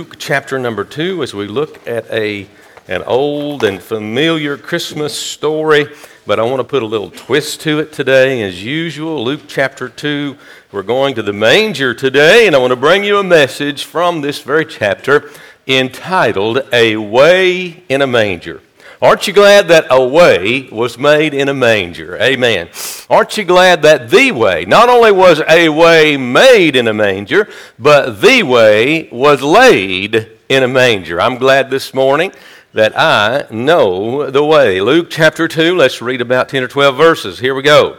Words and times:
Luke 0.00 0.16
chapter 0.18 0.58
number 0.58 0.82
two 0.82 1.22
as 1.22 1.34
we 1.34 1.46
look 1.46 1.86
at 1.86 2.10
a, 2.10 2.48
an 2.88 3.02
old 3.02 3.62
and 3.62 3.82
familiar 3.82 4.56
Christmas 4.56 5.14
story, 5.14 5.88
but 6.26 6.40
I 6.40 6.42
want 6.44 6.60
to 6.60 6.64
put 6.64 6.82
a 6.82 6.86
little 6.86 7.10
twist 7.10 7.60
to 7.60 7.80
it 7.80 7.92
today. 7.92 8.42
As 8.42 8.64
usual, 8.64 9.22
Luke 9.22 9.42
chapter 9.46 9.90
two, 9.90 10.38
we're 10.72 10.84
going 10.84 11.16
to 11.16 11.22
the 11.22 11.34
manger 11.34 11.92
today, 11.92 12.46
and 12.46 12.56
I 12.56 12.58
want 12.60 12.70
to 12.70 12.76
bring 12.76 13.04
you 13.04 13.18
a 13.18 13.22
message 13.22 13.84
from 13.84 14.22
this 14.22 14.40
very 14.40 14.64
chapter 14.64 15.30
entitled 15.66 16.66
A 16.72 16.96
Way 16.96 17.82
in 17.90 18.00
a 18.00 18.06
Manger. 18.06 18.62
Aren't 19.02 19.26
you 19.26 19.32
glad 19.32 19.68
that 19.68 19.86
a 19.88 20.06
way 20.06 20.68
was 20.70 20.98
made 20.98 21.32
in 21.32 21.48
a 21.48 21.54
manger? 21.54 22.18
Amen. 22.20 22.68
Aren't 23.08 23.38
you 23.38 23.44
glad 23.44 23.80
that 23.80 24.10
the 24.10 24.30
way, 24.30 24.66
not 24.66 24.90
only 24.90 25.10
was 25.10 25.40
a 25.48 25.70
way 25.70 26.18
made 26.18 26.76
in 26.76 26.86
a 26.86 26.92
manger, 26.92 27.48
but 27.78 28.20
the 28.20 28.42
way 28.42 29.08
was 29.10 29.40
laid 29.40 30.28
in 30.50 30.62
a 30.62 30.68
manger? 30.68 31.18
I'm 31.18 31.38
glad 31.38 31.70
this 31.70 31.94
morning 31.94 32.32
that 32.74 32.92
I 32.94 33.46
know 33.50 34.30
the 34.30 34.44
way. 34.44 34.82
Luke 34.82 35.08
chapter 35.08 35.48
2, 35.48 35.74
let's 35.74 36.02
read 36.02 36.20
about 36.20 36.50
10 36.50 36.62
or 36.62 36.68
12 36.68 36.94
verses. 36.94 37.38
Here 37.38 37.54
we 37.54 37.62
go. 37.62 37.96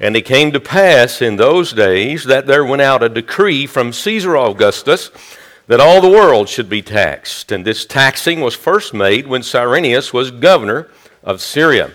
And 0.00 0.16
it 0.16 0.22
came 0.22 0.52
to 0.52 0.60
pass 0.60 1.20
in 1.20 1.36
those 1.36 1.74
days 1.74 2.24
that 2.24 2.46
there 2.46 2.64
went 2.64 2.80
out 2.80 3.02
a 3.02 3.10
decree 3.10 3.66
from 3.66 3.92
Caesar 3.92 4.38
Augustus 4.38 5.10
that 5.70 5.78
all 5.78 6.00
the 6.00 6.10
world 6.10 6.48
should 6.48 6.68
be 6.68 6.82
taxed. 6.82 7.52
And 7.52 7.64
this 7.64 7.86
taxing 7.86 8.40
was 8.40 8.56
first 8.56 8.92
made 8.92 9.28
when 9.28 9.44
Cyrenius 9.44 10.12
was 10.12 10.32
governor 10.32 10.88
of 11.22 11.40
Syria. 11.40 11.92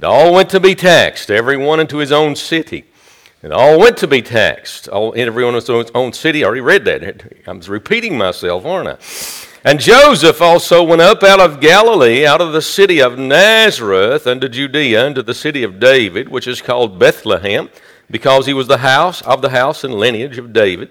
They 0.00 0.06
all 0.08 0.34
went 0.34 0.50
to 0.50 0.58
be 0.58 0.74
taxed, 0.74 1.30
everyone 1.30 1.78
into 1.78 1.98
his 1.98 2.10
own 2.10 2.34
city. 2.34 2.86
And 3.40 3.52
all 3.52 3.78
went 3.78 3.98
to 3.98 4.08
be 4.08 4.20
taxed, 4.20 4.88
all, 4.88 5.14
everyone 5.16 5.54
into 5.54 5.78
his 5.78 5.92
own 5.94 6.12
city. 6.12 6.42
I 6.42 6.48
already 6.48 6.60
read 6.60 6.84
that. 6.86 7.32
I'm 7.46 7.60
repeating 7.60 8.18
myself, 8.18 8.66
aren't 8.66 8.88
I? 8.88 8.98
And 9.62 9.78
Joseph 9.78 10.42
also 10.42 10.82
went 10.82 11.00
up 11.00 11.22
out 11.22 11.38
of 11.38 11.60
Galilee, 11.60 12.26
out 12.26 12.40
of 12.40 12.52
the 12.52 12.60
city 12.60 13.00
of 13.00 13.16
Nazareth, 13.16 14.26
unto 14.26 14.48
Judea, 14.48 15.06
unto 15.06 15.22
the 15.22 15.34
city 15.34 15.62
of 15.62 15.78
David, 15.78 16.30
which 16.30 16.48
is 16.48 16.60
called 16.60 16.98
Bethlehem, 16.98 17.70
because 18.10 18.46
he 18.46 18.52
was 18.52 18.66
the 18.66 18.78
house 18.78 19.22
of 19.22 19.40
the 19.40 19.50
house 19.50 19.84
and 19.84 19.94
lineage 19.94 20.36
of 20.36 20.52
David 20.52 20.90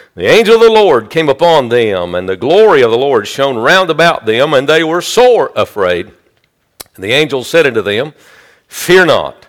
the 0.15 0.25
angel 0.25 0.55
of 0.55 0.61
the 0.61 0.69
Lord 0.69 1.09
came 1.09 1.29
upon 1.29 1.69
them, 1.69 2.15
and 2.15 2.27
the 2.27 2.35
glory 2.35 2.81
of 2.81 2.91
the 2.91 2.97
Lord 2.97 3.27
shone 3.27 3.57
round 3.57 3.89
about 3.89 4.25
them, 4.25 4.53
and 4.53 4.67
they 4.67 4.83
were 4.83 5.01
sore 5.01 5.51
afraid. 5.55 6.11
And 6.95 7.03
the 7.03 7.13
angel 7.13 7.43
said 7.43 7.65
unto 7.65 7.81
them, 7.81 8.13
Fear 8.67 9.05
not, 9.05 9.47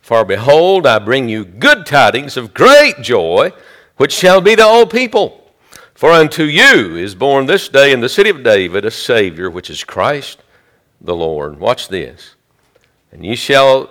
for 0.00 0.24
behold, 0.24 0.86
I 0.86 0.98
bring 0.98 1.28
you 1.28 1.44
good 1.44 1.84
tidings 1.84 2.36
of 2.36 2.54
great 2.54 3.00
joy, 3.00 3.52
which 3.96 4.12
shall 4.12 4.40
be 4.40 4.54
to 4.56 4.62
all 4.62 4.86
people. 4.86 5.52
For 5.94 6.12
unto 6.12 6.44
you 6.44 6.96
is 6.96 7.16
born 7.16 7.46
this 7.46 7.68
day 7.68 7.92
in 7.92 8.00
the 8.00 8.08
city 8.08 8.30
of 8.30 8.44
David 8.44 8.84
a 8.84 8.90
Savior, 8.90 9.50
which 9.50 9.68
is 9.68 9.82
Christ 9.82 10.40
the 11.00 11.16
Lord. 11.16 11.58
Watch 11.58 11.88
this. 11.88 12.36
And 13.10 13.26
ye 13.26 13.34
shall 13.34 13.90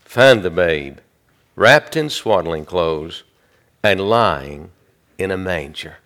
find 0.00 0.42
the 0.42 0.50
babe 0.50 0.98
wrapped 1.56 1.96
in 1.96 2.10
swaddling 2.10 2.64
clothes 2.64 3.24
and 3.82 4.00
lying 4.00 4.70
in 5.18 5.32
a 5.32 5.36
manger. 5.36 5.96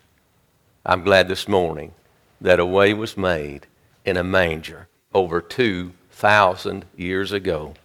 I'm 0.85 1.03
glad 1.03 1.27
this 1.27 1.47
morning 1.47 1.93
that 2.41 2.59
a 2.59 2.65
way 2.65 2.93
was 2.93 3.15
made 3.15 3.67
in 4.03 4.17
a 4.17 4.23
manger 4.23 4.87
over 5.13 5.39
2,000 5.39 6.85
years 6.97 7.31
ago. 7.31 7.75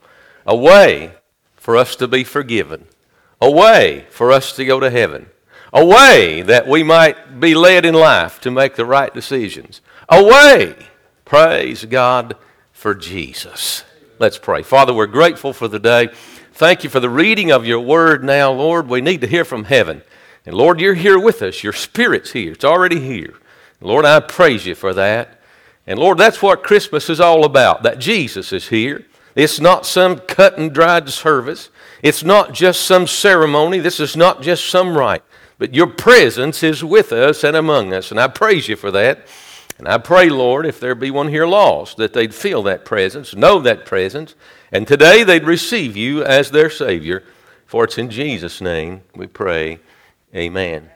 A 0.46 0.56
way 0.56 1.12
for 1.54 1.76
us 1.76 1.94
to 1.96 2.08
be 2.08 2.24
forgiven. 2.24 2.86
A 3.40 3.50
way 3.50 4.06
for 4.10 4.32
us 4.32 4.56
to 4.56 4.64
go 4.64 4.80
to 4.80 4.90
heaven. 4.90 5.28
A 5.72 5.84
way 5.84 6.40
that 6.42 6.66
we 6.66 6.82
might 6.82 7.38
be 7.38 7.54
led 7.54 7.84
in 7.84 7.94
life 7.94 8.40
to 8.40 8.50
make 8.50 8.74
the 8.74 8.86
right 8.86 9.12
decisions. 9.12 9.82
A 10.08 10.24
way, 10.24 10.74
praise 11.26 11.84
God, 11.84 12.36
for 12.72 12.94
Jesus. 12.94 13.84
Let's 14.18 14.38
pray. 14.38 14.62
Father, 14.62 14.94
we're 14.94 15.06
grateful 15.06 15.52
for 15.52 15.68
the 15.68 15.78
day. 15.78 16.08
Thank 16.54 16.82
you 16.82 16.90
for 16.90 17.00
the 17.00 17.10
reading 17.10 17.52
of 17.52 17.66
your 17.66 17.80
word 17.80 18.24
now, 18.24 18.50
Lord. 18.50 18.88
We 18.88 19.00
need 19.02 19.20
to 19.20 19.26
hear 19.28 19.44
from 19.44 19.64
heaven. 19.64 20.02
And 20.48 20.56
Lord, 20.56 20.80
you're 20.80 20.94
here 20.94 21.18
with 21.18 21.42
us. 21.42 21.62
Your 21.62 21.74
Spirit's 21.74 22.32
here. 22.32 22.52
It's 22.52 22.64
already 22.64 23.00
here. 23.00 23.34
Lord, 23.82 24.06
I 24.06 24.18
praise 24.20 24.64
you 24.64 24.74
for 24.74 24.94
that. 24.94 25.42
And 25.86 25.98
Lord, 25.98 26.16
that's 26.16 26.40
what 26.40 26.62
Christmas 26.62 27.10
is 27.10 27.20
all 27.20 27.44
about, 27.44 27.82
that 27.82 27.98
Jesus 27.98 28.50
is 28.50 28.68
here. 28.68 29.04
It's 29.34 29.60
not 29.60 29.84
some 29.84 30.20
cut 30.20 30.56
and 30.56 30.72
dried 30.72 31.10
service. 31.10 31.68
It's 32.02 32.24
not 32.24 32.54
just 32.54 32.80
some 32.80 33.06
ceremony. 33.06 33.78
This 33.78 34.00
is 34.00 34.16
not 34.16 34.40
just 34.40 34.70
some 34.70 34.96
rite. 34.96 35.22
But 35.58 35.74
your 35.74 35.86
presence 35.86 36.62
is 36.62 36.82
with 36.82 37.12
us 37.12 37.44
and 37.44 37.54
among 37.54 37.92
us. 37.92 38.10
And 38.10 38.18
I 38.18 38.28
praise 38.28 38.68
you 38.68 38.76
for 38.76 38.90
that. 38.92 39.26
And 39.76 39.86
I 39.86 39.98
pray, 39.98 40.30
Lord, 40.30 40.64
if 40.64 40.80
there 40.80 40.94
be 40.94 41.10
one 41.10 41.28
here 41.28 41.46
lost, 41.46 41.98
that 41.98 42.14
they'd 42.14 42.34
feel 42.34 42.62
that 42.62 42.86
presence, 42.86 43.36
know 43.36 43.60
that 43.60 43.84
presence, 43.84 44.34
and 44.72 44.88
today 44.88 45.24
they'd 45.24 45.44
receive 45.44 45.94
you 45.94 46.24
as 46.24 46.50
their 46.50 46.70
Savior. 46.70 47.22
For 47.66 47.84
it's 47.84 47.98
in 47.98 48.08
Jesus' 48.08 48.62
name 48.62 49.02
we 49.14 49.26
pray. 49.26 49.80
Amen. 50.34 50.90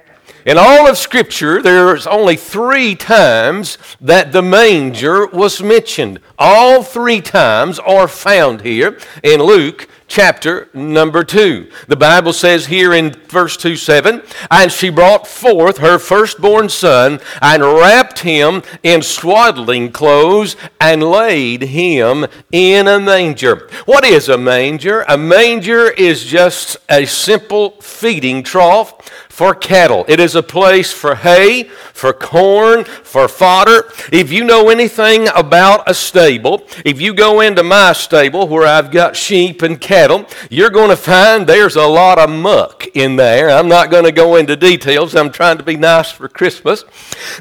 In 0.44 0.58
all 0.58 0.88
of 0.88 0.98
Scripture, 0.98 1.62
there's 1.62 2.06
only 2.06 2.36
three 2.36 2.94
times 2.94 3.78
that 4.00 4.32
the 4.32 4.42
manger 4.42 5.26
was 5.26 5.62
mentioned. 5.62 6.18
All 6.38 6.82
three 6.82 7.20
times 7.20 7.78
are 7.78 8.08
found 8.08 8.60
here 8.62 8.98
in 9.22 9.40
Luke 9.40 9.88
chapter 10.12 10.68
number 10.74 11.24
2. 11.24 11.70
The 11.88 11.96
Bible 11.96 12.34
says 12.34 12.66
here 12.66 12.92
in 12.92 13.12
verse 13.28 13.56
2 13.56 13.76
7, 13.76 14.22
and 14.50 14.70
she 14.70 14.90
brought 14.90 15.26
forth 15.26 15.78
her 15.78 15.98
firstborn 15.98 16.68
son 16.68 17.18
and 17.40 17.62
wrapped 17.62 18.18
him 18.18 18.62
in 18.82 19.00
swaddling 19.00 19.90
clothes 19.90 20.56
and 20.78 21.02
laid 21.02 21.62
him 21.62 22.26
in 22.50 22.88
a 22.88 23.00
manger. 23.00 23.70
What 23.86 24.04
is 24.04 24.28
a 24.28 24.36
manger? 24.36 25.02
A 25.08 25.16
manger 25.16 25.88
is 25.88 26.24
just 26.24 26.76
a 26.90 27.06
simple 27.06 27.80
feeding 27.80 28.42
trough 28.42 28.92
for 29.32 29.54
cattle. 29.54 30.04
It 30.08 30.20
is 30.20 30.34
a 30.34 30.42
place 30.42 30.92
for 30.92 31.14
hay, 31.14 31.62
for 31.94 32.12
corn, 32.12 32.84
for 32.84 33.28
fodder. 33.28 33.90
If 34.12 34.30
you 34.30 34.44
know 34.44 34.68
anything 34.68 35.26
about 35.34 35.88
a 35.88 35.94
stable, 35.94 36.66
if 36.84 37.00
you 37.00 37.14
go 37.14 37.40
into 37.40 37.62
my 37.62 37.94
stable 37.94 38.46
where 38.46 38.66
I've 38.66 38.90
got 38.90 39.16
sheep 39.16 39.62
and 39.62 39.80
cattle, 39.80 40.26
you're 40.50 40.68
going 40.68 40.90
to 40.90 40.96
find 40.96 41.46
there's 41.46 41.76
a 41.76 41.86
lot 41.86 42.18
of 42.18 42.28
muck 42.28 42.86
in 42.94 43.16
there. 43.16 43.48
I'm 43.48 43.68
not 43.68 43.90
going 43.90 44.04
to 44.04 44.12
go 44.12 44.36
into 44.36 44.54
details. 44.54 45.16
I'm 45.16 45.32
trying 45.32 45.56
to 45.56 45.64
be 45.64 45.78
nice 45.78 46.10
for 46.10 46.28
Christmas. 46.28 46.84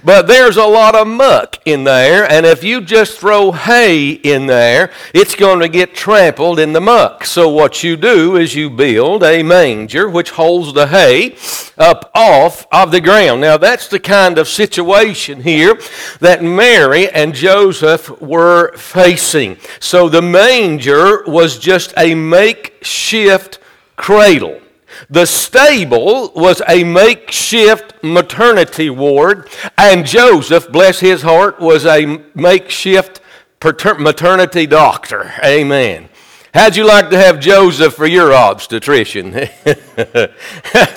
But 0.02 0.28
there's 0.28 0.56
a 0.56 0.64
lot 0.64 0.96
of 0.96 1.08
muck 1.08 1.58
in 1.66 1.84
there, 1.84 2.24
and 2.24 2.46
if 2.46 2.64
you 2.64 2.80
just 2.80 3.20
throw 3.20 3.52
hay 3.52 4.12
in 4.12 4.46
there, 4.46 4.92
it's 5.14 5.36
going 5.36 5.60
to 5.60 5.68
get 5.68 5.94
trampled 5.94 6.58
in 6.58 6.72
the 6.72 6.80
muck. 6.80 7.26
So 7.26 7.50
what 7.50 7.84
you 7.84 7.98
do 7.98 8.38
is 8.38 8.56
you 8.56 8.70
build 8.70 9.24
a 9.24 9.44
manger 9.44 10.10
which 10.10 10.30
holds 10.30 10.74
the 10.74 10.88
hay 10.88 11.36
up 11.82 12.12
off 12.14 12.66
of 12.72 12.92
the 12.92 13.02
ground. 13.02 13.42
Now, 13.42 13.58
that's 13.58 13.88
the 13.88 14.00
kind 14.00 14.38
of 14.38 14.48
situation 14.48 15.42
here 15.42 15.80
that 16.20 16.44
Mary 16.44 17.10
and 17.10 17.34
Joseph 17.34 18.22
were 18.22 18.76
facing. 18.78 19.58
So 19.80 20.08
the 20.08 20.22
manger 20.22 21.24
was 21.26 21.60
just 21.60 21.94
a 21.98 22.16
makeshift 22.16 23.60
cradle. 23.96 24.62
The 25.10 25.26
stable 25.26 26.32
was 26.36 26.62
a 26.68 26.84
makeshift 26.84 28.04
maternity 28.04 28.90
ward, 28.90 29.50
and 29.78 30.06
Joseph, 30.06 30.72
bless 30.72 31.00
his 31.00 31.24
heart, 31.24 31.60
was 31.60 31.86
a 31.86 32.22
makeshift 32.36 33.20
maternity 33.64 34.66
doctor. 34.68 35.34
Amen. 35.44 36.10
How'd 36.54 36.76
you 36.76 36.86
like 36.86 37.10
to 37.12 37.18
have 37.18 37.40
Joseph 37.40 37.94
for 37.94 38.06
your 38.06 38.34
obstetrician? 38.34 39.32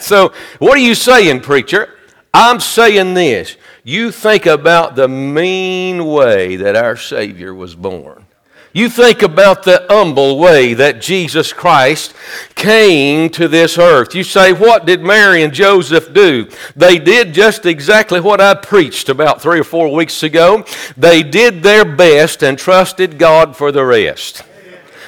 so, 0.01 0.33
what 0.59 0.77
are 0.77 0.81
you 0.81 0.97
saying, 0.97 1.41
preacher? 1.41 1.95
I'm 2.33 2.59
saying 2.59 3.15
this. 3.15 3.57
You 3.85 4.11
think 4.11 4.47
about 4.47 4.97
the 4.97 5.07
mean 5.07 6.07
way 6.07 6.57
that 6.57 6.75
our 6.75 6.97
Savior 6.97 7.55
was 7.55 7.77
born. 7.77 8.27
You 8.73 8.89
think 8.89 9.23
about 9.23 9.63
the 9.63 9.87
humble 9.89 10.41
way 10.41 10.75
that 10.75 11.01
Jesus 11.01 11.53
Christ 11.53 12.13
came 12.57 13.31
to 13.31 13.47
this 13.47 13.79
earth. 13.79 14.17
You 14.17 14.25
say, 14.25 14.53
What 14.53 14.85
did 14.85 15.01
Mary 15.01 15.45
and 15.45 15.55
Joseph 15.55 16.13
do? 16.13 16.51
They 16.75 16.99
did 16.99 17.33
just 17.33 17.67
exactly 17.67 18.19
what 18.19 18.41
I 18.41 18.55
preached 18.55 19.09
about 19.09 19.41
three 19.41 19.61
or 19.61 19.65
four 19.65 19.95
weeks 19.95 20.25
ago. 20.25 20.65
They 20.97 21.23
did 21.23 21.63
their 21.63 21.85
best 21.85 22.43
and 22.43 22.59
trusted 22.59 23.17
God 23.17 23.57
for 23.57 23.71
the 23.71 23.85
rest. 23.85 24.43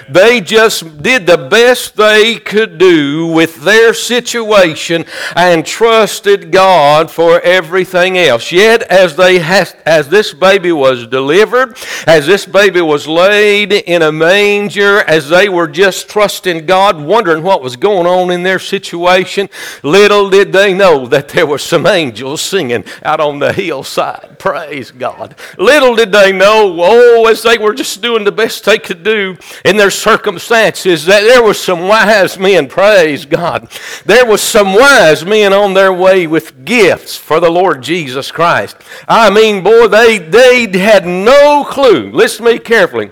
They 0.08 0.41
just 0.41 1.03
did 1.03 1.26
the 1.26 1.37
best 1.37 1.97
they 1.97 2.37
could 2.37 2.79
do 2.79 3.26
with 3.26 3.62
their 3.64 3.93
situation 3.93 5.05
and 5.35 5.67
trusted 5.67 6.53
God 6.53 7.11
for 7.11 7.41
everything 7.41 8.17
else. 8.17 8.53
Yet, 8.53 8.82
as 8.82 9.17
they 9.17 9.38
has, 9.38 9.75
as 9.85 10.08
this 10.08 10.32
baby 10.32 10.73
was 10.73 11.06
delivered, 11.06 11.76
as 12.06 12.26
this 12.26 12.47
baby 12.47 12.81
was 12.81 13.08
laid 13.08 13.73
in 13.73 14.03
a 14.03 14.12
manger, 14.12 15.00
as 15.00 15.29
they 15.29 15.49
were 15.49 15.69
just 15.69 16.09
trusting 16.09 16.67
God, 16.67 17.00
wondering 17.00 17.43
what 17.43 17.62
was 17.62 17.76
going 17.76 18.06
on 18.06 18.31
in 18.31 18.43
their 18.43 18.59
situation, 18.59 19.49
little 19.82 20.31
did 20.31 20.52
they 20.52 20.73
know 20.73 21.06
that 21.06 21.29
there 21.29 21.47
were 21.47 21.59
some 21.59 21.87
angels 21.87 22.41
singing 22.41 22.85
out 23.02 23.20
on 23.20 23.38
the 23.38 23.52
hillside. 23.52 24.38
Praise 24.38 24.91
God. 24.91 25.35
Little 25.59 25.97
did 25.97 26.12
they 26.12 26.32
know, 26.32 26.76
oh, 26.81 27.26
as 27.26 27.43
they 27.43 27.59
were 27.59 27.75
just 27.75 28.00
doing 28.02 28.25
the 28.25 28.32
best 28.32 28.64
they 28.64 28.79
could 28.79 29.02
do 29.02 29.37
in 29.64 29.76
their 29.76 29.91
circumstances 29.96 31.04
that 31.06 31.22
there 31.22 31.43
were 31.43 31.54
some 31.54 31.88
wise 31.88 32.38
men, 32.38 32.69
praise 32.69 33.25
God. 33.26 33.69
There 34.04 34.26
was 34.26 34.43
some 34.43 34.75
wise 34.75 35.25
men 35.25 35.52
on 35.52 35.75
their 35.75 35.93
way 35.93 36.26
with 36.26 36.64
gifts 36.64 37.16
for 37.16 37.40
the 37.40 37.50
Lord 37.50 37.82
Jesus 37.82 38.31
Christ. 38.31 38.76
I 39.08 39.31
mean, 39.31 39.64
boy, 39.64 39.88
they, 39.88 40.19
they 40.19 40.78
had 40.78 41.06
no 41.06 41.64
clue. 41.64 42.10
Listen 42.12 42.46
to 42.46 42.52
me 42.52 42.58
carefully. 42.58 43.10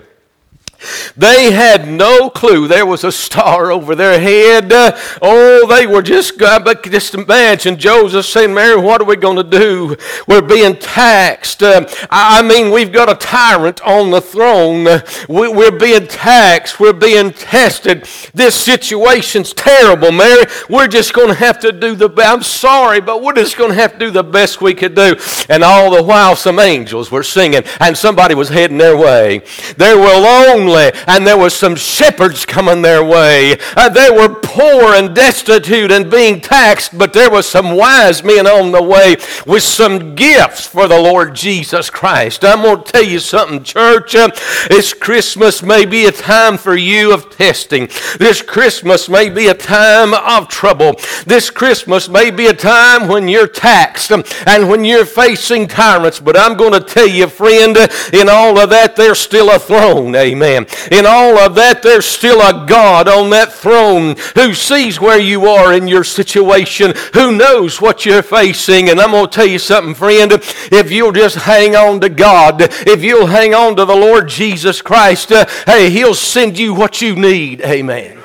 They 1.17 1.51
had 1.51 1.87
no 1.87 2.29
clue 2.29 2.67
there 2.67 2.85
was 2.85 3.03
a 3.03 3.11
star 3.11 3.71
over 3.71 3.95
their 3.95 4.19
head. 4.19 4.71
Uh, 4.71 4.97
oh, 5.21 5.67
they 5.67 5.87
were 5.87 6.01
just, 6.01 6.37
but 6.37 6.83
just 6.83 7.13
imagine 7.13 7.77
Joseph 7.77 8.25
saying, 8.25 8.53
Mary, 8.53 8.79
what 8.79 9.01
are 9.01 9.05
we 9.05 9.15
going 9.15 9.37
to 9.37 9.43
do? 9.43 9.95
We're 10.27 10.41
being 10.41 10.77
taxed. 10.77 11.63
Uh, 11.63 11.87
I 12.09 12.41
mean, 12.41 12.71
we've 12.71 12.91
got 12.91 13.09
a 13.09 13.15
tyrant 13.15 13.81
on 13.81 14.11
the 14.11 14.21
throne. 14.21 14.85
We, 15.29 15.47
we're 15.47 15.77
being 15.77 16.07
taxed. 16.07 16.79
We're 16.79 16.93
being 16.93 17.31
tested. 17.31 18.07
This 18.33 18.55
situation's 18.55 19.53
terrible, 19.53 20.11
Mary. 20.11 20.45
We're 20.69 20.87
just 20.87 21.13
going 21.13 21.29
to 21.29 21.35
have 21.35 21.59
to 21.59 21.71
do 21.71 21.95
the, 21.95 22.13
I'm 22.17 22.43
sorry, 22.43 23.01
but 23.01 23.21
we're 23.23 23.33
just 23.33 23.57
going 23.57 23.71
to 23.71 23.75
have 23.75 23.93
to 23.93 23.99
do 23.99 24.11
the 24.11 24.23
best 24.23 24.61
we 24.61 24.73
could 24.73 24.95
do. 24.95 25.15
And 25.49 25.63
all 25.63 25.95
the 25.95 26.03
while, 26.03 26.35
some 26.35 26.59
angels 26.59 27.11
were 27.11 27.23
singing, 27.23 27.63
and 27.79 27.97
somebody 27.97 28.35
was 28.35 28.49
heading 28.49 28.77
their 28.77 28.97
way. 28.97 29.41
They 29.77 29.95
were 29.95 30.01
lonely 30.01 30.74
and 30.75 31.25
there 31.25 31.37
were 31.37 31.49
some 31.49 31.75
shepherds 31.75 32.45
coming 32.45 32.81
their 32.81 33.03
way. 33.03 33.57
Uh, 33.75 33.89
they 33.89 34.09
were 34.09 34.29
poor 34.29 34.93
and 34.93 35.15
destitute 35.15 35.91
and 35.91 36.09
being 36.09 36.41
taxed, 36.41 36.97
but 36.97 37.13
there 37.13 37.29
were 37.29 37.41
some 37.41 37.75
wise 37.75 38.23
men 38.23 38.47
on 38.47 38.71
the 38.71 38.81
way 38.81 39.15
with 39.45 39.63
some 39.63 40.15
gifts 40.15 40.65
for 40.67 40.87
the 40.87 40.99
Lord 40.99 41.35
Jesus 41.35 41.89
Christ. 41.89 42.43
I'm 42.43 42.61
going 42.61 42.83
to 42.83 42.91
tell 42.91 43.03
you 43.03 43.19
something, 43.19 43.63
church. 43.63 44.15
Uh, 44.15 44.29
this 44.69 44.93
Christmas 44.93 45.61
may 45.61 45.85
be 45.85 46.05
a 46.05 46.11
time 46.11 46.57
for 46.57 46.75
you 46.75 47.13
of 47.13 47.29
testing. 47.29 47.87
This 48.19 48.41
Christmas 48.41 49.09
may 49.09 49.29
be 49.29 49.47
a 49.47 49.53
time 49.53 50.13
of 50.13 50.47
trouble. 50.47 50.95
This 51.25 51.49
Christmas 51.49 52.07
may 52.09 52.31
be 52.31 52.47
a 52.47 52.53
time 52.53 53.07
when 53.07 53.27
you're 53.27 53.47
taxed 53.47 54.11
um, 54.11 54.23
and 54.45 54.69
when 54.69 54.85
you're 54.85 55.05
facing 55.05 55.67
tyrants. 55.67 56.19
But 56.19 56.37
I'm 56.37 56.57
going 56.57 56.73
to 56.73 56.79
tell 56.79 57.07
you, 57.07 57.27
friend, 57.27 57.77
in 58.13 58.29
all 58.29 58.59
of 58.59 58.69
that, 58.69 58.95
there's 58.95 59.19
still 59.19 59.49
a 59.49 59.59
throne. 59.59 60.15
Amen. 60.15 60.64
In 60.91 61.05
all 61.05 61.37
of 61.37 61.55
that, 61.55 61.81
there's 61.81 62.05
still 62.05 62.41
a 62.41 62.65
God 62.65 63.07
on 63.07 63.29
that 63.31 63.53
throne 63.53 64.15
who 64.35 64.53
sees 64.53 64.99
where 64.99 65.19
you 65.19 65.45
are 65.45 65.73
in 65.73 65.87
your 65.87 66.03
situation, 66.03 66.93
who 67.13 67.35
knows 67.35 67.81
what 67.81 68.05
you're 68.05 68.23
facing. 68.23 68.89
And 68.89 68.99
I'm 68.99 69.11
going 69.11 69.25
to 69.25 69.31
tell 69.31 69.45
you 69.45 69.59
something, 69.59 69.95
friend. 69.95 70.31
If 70.33 70.91
you'll 70.91 71.11
just 71.11 71.37
hang 71.37 71.75
on 71.75 72.01
to 72.01 72.09
God, 72.09 72.61
if 72.61 73.03
you'll 73.03 73.27
hang 73.27 73.53
on 73.53 73.75
to 73.75 73.85
the 73.85 73.95
Lord 73.95 74.29
Jesus 74.29 74.81
Christ, 74.81 75.31
uh, 75.31 75.45
hey, 75.65 75.89
He'll 75.89 76.13
send 76.13 76.57
you 76.57 76.73
what 76.73 77.01
you 77.01 77.15
need. 77.15 77.61
Amen. 77.61 78.17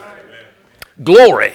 Glory. 1.03 1.55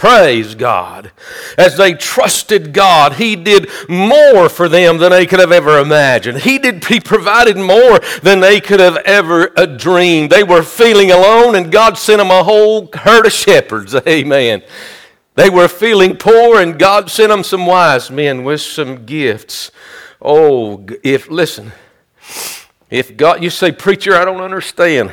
Praise 0.00 0.54
God. 0.54 1.12
As 1.58 1.76
they 1.76 1.92
trusted 1.92 2.72
God, 2.72 3.16
He 3.16 3.36
did 3.36 3.68
more 3.86 4.48
for 4.48 4.66
them 4.66 4.96
than 4.96 5.12
they 5.12 5.26
could 5.26 5.40
have 5.40 5.52
ever 5.52 5.78
imagined. 5.78 6.38
He 6.38 6.58
did 6.58 6.86
He 6.86 7.00
provided 7.00 7.58
more 7.58 7.98
than 8.22 8.40
they 8.40 8.62
could 8.62 8.80
have 8.80 8.96
ever 8.96 9.52
uh, 9.58 9.66
dreamed. 9.66 10.30
They 10.30 10.42
were 10.42 10.62
feeling 10.62 11.10
alone, 11.10 11.54
and 11.54 11.70
God 11.70 11.98
sent 11.98 12.18
them 12.18 12.30
a 12.30 12.42
whole 12.42 12.88
herd 12.94 13.26
of 13.26 13.32
shepherds. 13.32 13.94
Amen. 14.08 14.62
They 15.34 15.50
were 15.50 15.68
feeling 15.68 16.16
poor, 16.16 16.62
and 16.62 16.78
God 16.78 17.10
sent 17.10 17.28
them 17.28 17.44
some 17.44 17.66
wise 17.66 18.10
men 18.10 18.42
with 18.42 18.62
some 18.62 19.04
gifts. 19.04 19.70
Oh, 20.22 20.82
if 21.02 21.28
listen, 21.28 21.72
if 22.88 23.18
God, 23.18 23.42
you 23.42 23.50
say, 23.50 23.70
preacher, 23.70 24.16
I 24.16 24.24
don't 24.24 24.40
understand 24.40 25.10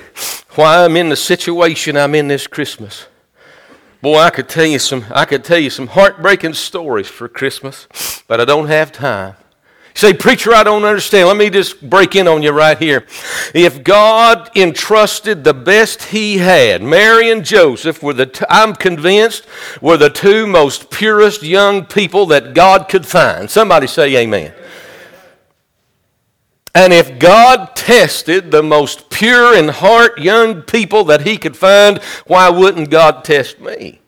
why 0.51 0.86
I'm 0.86 0.95
in 0.95 1.10
the 1.10 1.18
situation 1.18 1.98
I'm 1.98 2.16
in 2.16 2.30
this 2.30 2.48
Christmas. 2.48 3.07
Boy, 4.02 4.18
I 4.18 4.30
could 4.30 4.48
tell 4.48 4.66
you 4.66 4.80
some 4.80 5.06
I 5.12 5.26
could 5.26 5.44
tell 5.44 5.58
you 5.58 5.70
some 5.70 5.88
heartbreaking 5.88 6.54
stories 6.54 7.08
for 7.08 7.28
Christmas, 7.28 7.88
but 8.28 8.40
I 8.40 8.46
don't 8.46 8.68
have 8.68 8.92
time. 8.92 9.36
You 9.96 10.00
say, 10.00 10.14
preacher, 10.14 10.54
I 10.54 10.62
don't 10.64 10.86
understand. 10.86 11.28
Let 11.28 11.38
me 11.38 11.50
just 11.50 11.90
break 11.90 12.16
in 12.16 12.28
on 12.28 12.44
you 12.44 12.52
right 12.52 12.78
here. 12.78 13.08
If 13.56 13.84
God 13.84 14.56
entrusted 14.56 15.44
the 15.44 15.56
best 15.56 16.04
He 16.04 16.38
had, 16.38 16.84
Mary 16.84 17.32
and 17.32 17.44
Joseph 17.44 18.04
were 18.04 18.14
the, 18.14 18.28
t- 18.28 18.46
I'm 18.48 18.76
convinced, 18.76 19.48
were 19.82 19.98
the 19.98 20.12
two 20.12 20.46
most 20.46 20.92
purest 20.92 21.42
young 21.42 21.84
people 21.84 22.28
that 22.28 22.54
God 22.54 22.90
could 22.90 23.08
find. 23.08 23.50
Somebody 23.50 23.88
say 23.88 24.16
amen. 24.18 24.54
And 26.78 26.94
if 26.94 27.18
God 27.18 27.76
tested 27.76 28.52
the 28.52 28.62
most 28.62 29.10
pure 29.10 29.58
in 29.58 29.70
heart 29.70 30.20
young 30.20 30.62
people 30.62 31.06
that 31.06 31.22
He 31.22 31.36
could 31.36 31.58
find, 31.58 31.98
why 32.28 32.52
wouldn't 32.52 32.92
God 32.92 33.24
test 33.24 33.60
me? 33.60 34.00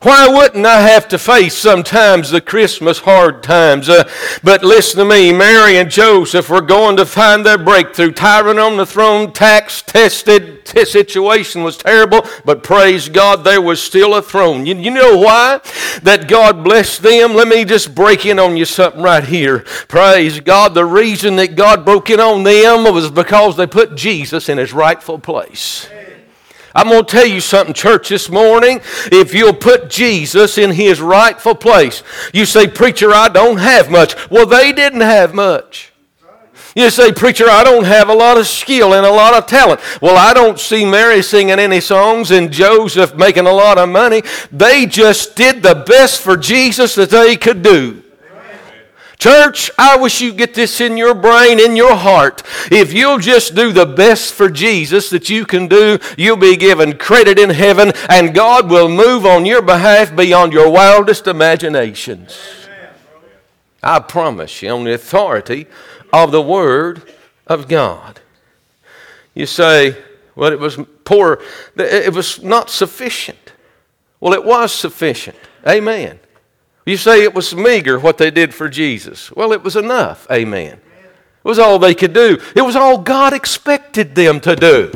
Why 0.00 0.28
wouldn't 0.28 0.64
I 0.64 0.82
have 0.82 1.08
to 1.08 1.18
face 1.18 1.56
sometimes 1.56 2.30
the 2.30 2.40
Christmas 2.40 3.00
hard 3.00 3.42
times? 3.42 3.88
Uh, 3.88 4.08
but 4.44 4.62
listen 4.62 5.00
to 5.00 5.04
me, 5.04 5.32
Mary 5.32 5.76
and 5.76 5.90
Joseph 5.90 6.48
were 6.48 6.60
going 6.60 6.96
to 6.98 7.04
find 7.04 7.44
their 7.44 7.58
breakthrough. 7.58 8.12
Tyrant 8.12 8.60
on 8.60 8.76
the 8.76 8.86
throne, 8.86 9.32
tax 9.32 9.82
tested 9.82 10.64
t- 10.64 10.84
situation 10.84 11.64
was 11.64 11.76
terrible, 11.76 12.24
but 12.44 12.62
praise 12.62 13.08
God, 13.08 13.42
there 13.42 13.60
was 13.60 13.82
still 13.82 14.14
a 14.14 14.22
throne. 14.22 14.66
You, 14.66 14.76
you 14.76 14.92
know 14.92 15.18
why? 15.18 15.60
That 16.04 16.28
God 16.28 16.62
blessed 16.62 17.02
them. 17.02 17.34
Let 17.34 17.48
me 17.48 17.64
just 17.64 17.92
break 17.92 18.24
in 18.24 18.38
on 18.38 18.56
you 18.56 18.66
something 18.66 19.02
right 19.02 19.24
here. 19.24 19.60
Praise 19.88 20.38
God. 20.38 20.74
The 20.74 20.84
reason 20.84 21.34
that 21.36 21.56
God 21.56 21.84
broke 21.84 22.08
in 22.08 22.20
on 22.20 22.44
them 22.44 22.84
was 22.94 23.10
because 23.10 23.56
they 23.56 23.66
put 23.66 23.96
Jesus 23.96 24.48
in 24.48 24.58
his 24.58 24.72
rightful 24.72 25.18
place. 25.18 25.88
I'm 26.78 26.90
going 26.90 27.04
to 27.04 27.10
tell 27.10 27.26
you 27.26 27.40
something, 27.40 27.74
church, 27.74 28.08
this 28.10 28.30
morning. 28.30 28.80
If 29.10 29.34
you'll 29.34 29.52
put 29.52 29.90
Jesus 29.90 30.58
in 30.58 30.70
his 30.70 31.00
rightful 31.00 31.56
place, 31.56 32.04
you 32.32 32.46
say, 32.46 32.68
Preacher, 32.68 33.10
I 33.12 33.28
don't 33.28 33.56
have 33.56 33.90
much. 33.90 34.14
Well, 34.30 34.46
they 34.46 34.72
didn't 34.72 35.00
have 35.00 35.34
much. 35.34 35.92
You 36.76 36.88
say, 36.90 37.10
Preacher, 37.10 37.50
I 37.50 37.64
don't 37.64 37.82
have 37.82 38.08
a 38.08 38.14
lot 38.14 38.38
of 38.38 38.46
skill 38.46 38.94
and 38.94 39.04
a 39.04 39.10
lot 39.10 39.34
of 39.34 39.46
talent. 39.46 39.80
Well, 40.00 40.16
I 40.16 40.32
don't 40.32 40.60
see 40.60 40.84
Mary 40.84 41.20
singing 41.20 41.58
any 41.58 41.80
songs 41.80 42.30
and 42.30 42.52
Joseph 42.52 43.16
making 43.16 43.48
a 43.48 43.52
lot 43.52 43.76
of 43.76 43.88
money. 43.88 44.22
They 44.52 44.86
just 44.86 45.34
did 45.34 45.64
the 45.64 45.82
best 45.84 46.20
for 46.20 46.36
Jesus 46.36 46.94
that 46.94 47.10
they 47.10 47.34
could 47.34 47.60
do. 47.60 48.04
Church, 49.18 49.68
I 49.76 49.96
wish 49.96 50.20
you 50.20 50.32
get 50.32 50.54
this 50.54 50.80
in 50.80 50.96
your 50.96 51.14
brain, 51.14 51.58
in 51.58 51.74
your 51.74 51.96
heart. 51.96 52.44
If 52.70 52.92
you'll 52.92 53.18
just 53.18 53.56
do 53.56 53.72
the 53.72 53.84
best 53.84 54.32
for 54.32 54.48
Jesus 54.48 55.10
that 55.10 55.28
you 55.28 55.44
can 55.44 55.66
do, 55.66 55.98
you'll 56.16 56.36
be 56.36 56.56
given 56.56 56.96
credit 56.96 57.36
in 57.36 57.50
heaven, 57.50 57.92
and 58.08 58.32
God 58.32 58.70
will 58.70 58.88
move 58.88 59.26
on 59.26 59.44
your 59.44 59.60
behalf 59.60 60.14
beyond 60.14 60.52
your 60.52 60.70
wildest 60.70 61.26
imaginations. 61.26 62.38
I 63.82 63.98
promise 63.98 64.62
you, 64.62 64.70
on 64.70 64.84
the 64.84 64.94
authority 64.94 65.66
of 66.12 66.30
the 66.30 66.42
Word 66.42 67.02
of 67.48 67.66
God. 67.66 68.20
You 69.34 69.46
say, 69.46 69.96
well, 70.36 70.52
it 70.52 70.60
was 70.60 70.78
poor, 71.04 71.42
it 71.76 72.14
was 72.14 72.40
not 72.42 72.70
sufficient. 72.70 73.52
Well, 74.20 74.32
it 74.32 74.44
was 74.44 74.72
sufficient. 74.72 75.36
Amen. 75.66 76.20
You 76.88 76.96
say 76.96 77.22
it 77.22 77.34
was 77.34 77.54
meager 77.54 77.98
what 77.98 78.16
they 78.16 78.30
did 78.30 78.54
for 78.54 78.66
Jesus. 78.66 79.30
Well, 79.32 79.52
it 79.52 79.62
was 79.62 79.76
enough. 79.76 80.26
Amen. 80.30 80.72
It 80.72 81.44
was 81.44 81.58
all 81.58 81.78
they 81.78 81.94
could 81.94 82.14
do, 82.14 82.38
it 82.56 82.62
was 82.62 82.76
all 82.76 82.96
God 82.96 83.34
expected 83.34 84.14
them 84.14 84.40
to 84.40 84.56
do. 84.56 84.92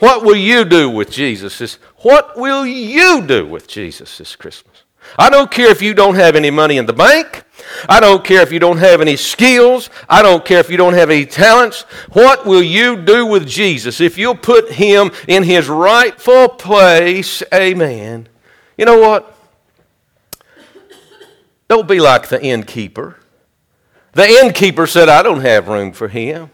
What 0.00 0.24
will 0.24 0.34
you 0.34 0.64
do 0.64 0.90
with 0.90 1.12
Jesus? 1.12 1.58
This, 1.58 1.76
what 1.98 2.36
will 2.36 2.66
you 2.66 3.24
do 3.24 3.46
with 3.46 3.68
Jesus 3.68 4.18
this 4.18 4.34
Christmas? 4.34 4.82
I 5.16 5.30
don't 5.30 5.48
care 5.48 5.70
if 5.70 5.80
you 5.80 5.94
don't 5.94 6.16
have 6.16 6.34
any 6.34 6.50
money 6.50 6.76
in 6.76 6.86
the 6.86 6.92
bank. 6.92 7.44
I 7.88 8.00
don't 8.00 8.24
care 8.24 8.42
if 8.42 8.50
you 8.50 8.58
don't 8.58 8.78
have 8.78 9.00
any 9.00 9.14
skills. 9.14 9.90
I 10.08 10.22
don't 10.22 10.44
care 10.44 10.58
if 10.58 10.70
you 10.70 10.76
don't 10.76 10.94
have 10.94 11.08
any 11.08 11.24
talents. 11.24 11.82
What 12.10 12.46
will 12.46 12.64
you 12.64 12.96
do 12.96 13.26
with 13.26 13.46
Jesus 13.46 14.00
if 14.00 14.18
you'll 14.18 14.34
put 14.34 14.72
him 14.72 15.12
in 15.28 15.44
his 15.44 15.68
rightful 15.68 16.48
place? 16.48 17.44
Amen. 17.54 18.28
You 18.76 18.86
know 18.86 18.98
what? 18.98 19.38
Don't 21.72 21.88
be 21.88 22.00
like 22.00 22.28
the 22.28 22.38
innkeeper. 22.44 23.16
The 24.12 24.28
innkeeper 24.28 24.86
said, 24.86 25.08
I 25.08 25.22
don't 25.22 25.40
have 25.40 25.68
room 25.68 25.92
for 25.92 26.06
him. 26.06 26.50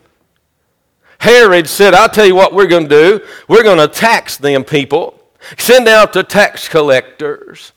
Herod 1.18 1.66
said, 1.66 1.92
I'll 1.92 2.08
tell 2.08 2.24
you 2.24 2.36
what 2.36 2.54
we're 2.54 2.68
going 2.68 2.88
to 2.88 3.18
do. 3.18 3.26
We're 3.48 3.64
going 3.64 3.78
to 3.78 3.92
tax 3.92 4.36
them 4.36 4.62
people, 4.62 5.20
send 5.56 5.88
out 5.88 6.12
the 6.12 6.22
tax 6.22 6.68
collectors. 6.68 7.72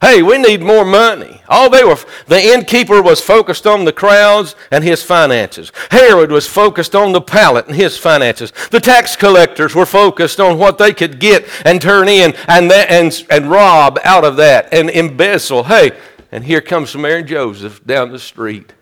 Hey, 0.00 0.22
we 0.22 0.38
need 0.38 0.62
more 0.62 0.86
money. 0.86 1.42
All 1.50 1.68
they 1.68 1.84
were, 1.84 1.98
the 2.28 2.42
innkeeper 2.42 3.02
was 3.02 3.20
focused 3.20 3.66
on 3.66 3.84
the 3.84 3.92
crowds 3.92 4.56
and 4.70 4.82
his 4.82 5.02
finances. 5.02 5.72
Herod 5.90 6.30
was 6.30 6.46
focused 6.46 6.94
on 6.94 7.12
the 7.12 7.20
palate 7.20 7.66
and 7.66 7.76
his 7.76 7.98
finances. 7.98 8.54
The 8.70 8.80
tax 8.80 9.16
collectors 9.16 9.74
were 9.74 9.84
focused 9.84 10.40
on 10.40 10.56
what 10.56 10.78
they 10.78 10.94
could 10.94 11.20
get 11.20 11.46
and 11.66 11.78
turn 11.78 12.08
in 12.08 12.32
and, 12.48 12.72
and, 12.72 13.26
and 13.28 13.50
rob 13.50 13.98
out 14.02 14.24
of 14.24 14.36
that 14.36 14.72
and 14.72 14.88
embezzle. 14.88 15.64
Hey, 15.64 15.92
and 16.32 16.44
here 16.44 16.60
comes 16.60 16.96
Mary 16.96 17.20
and 17.20 17.28
Joseph 17.28 17.84
down 17.84 18.12
the 18.12 18.18
street. 18.18 18.72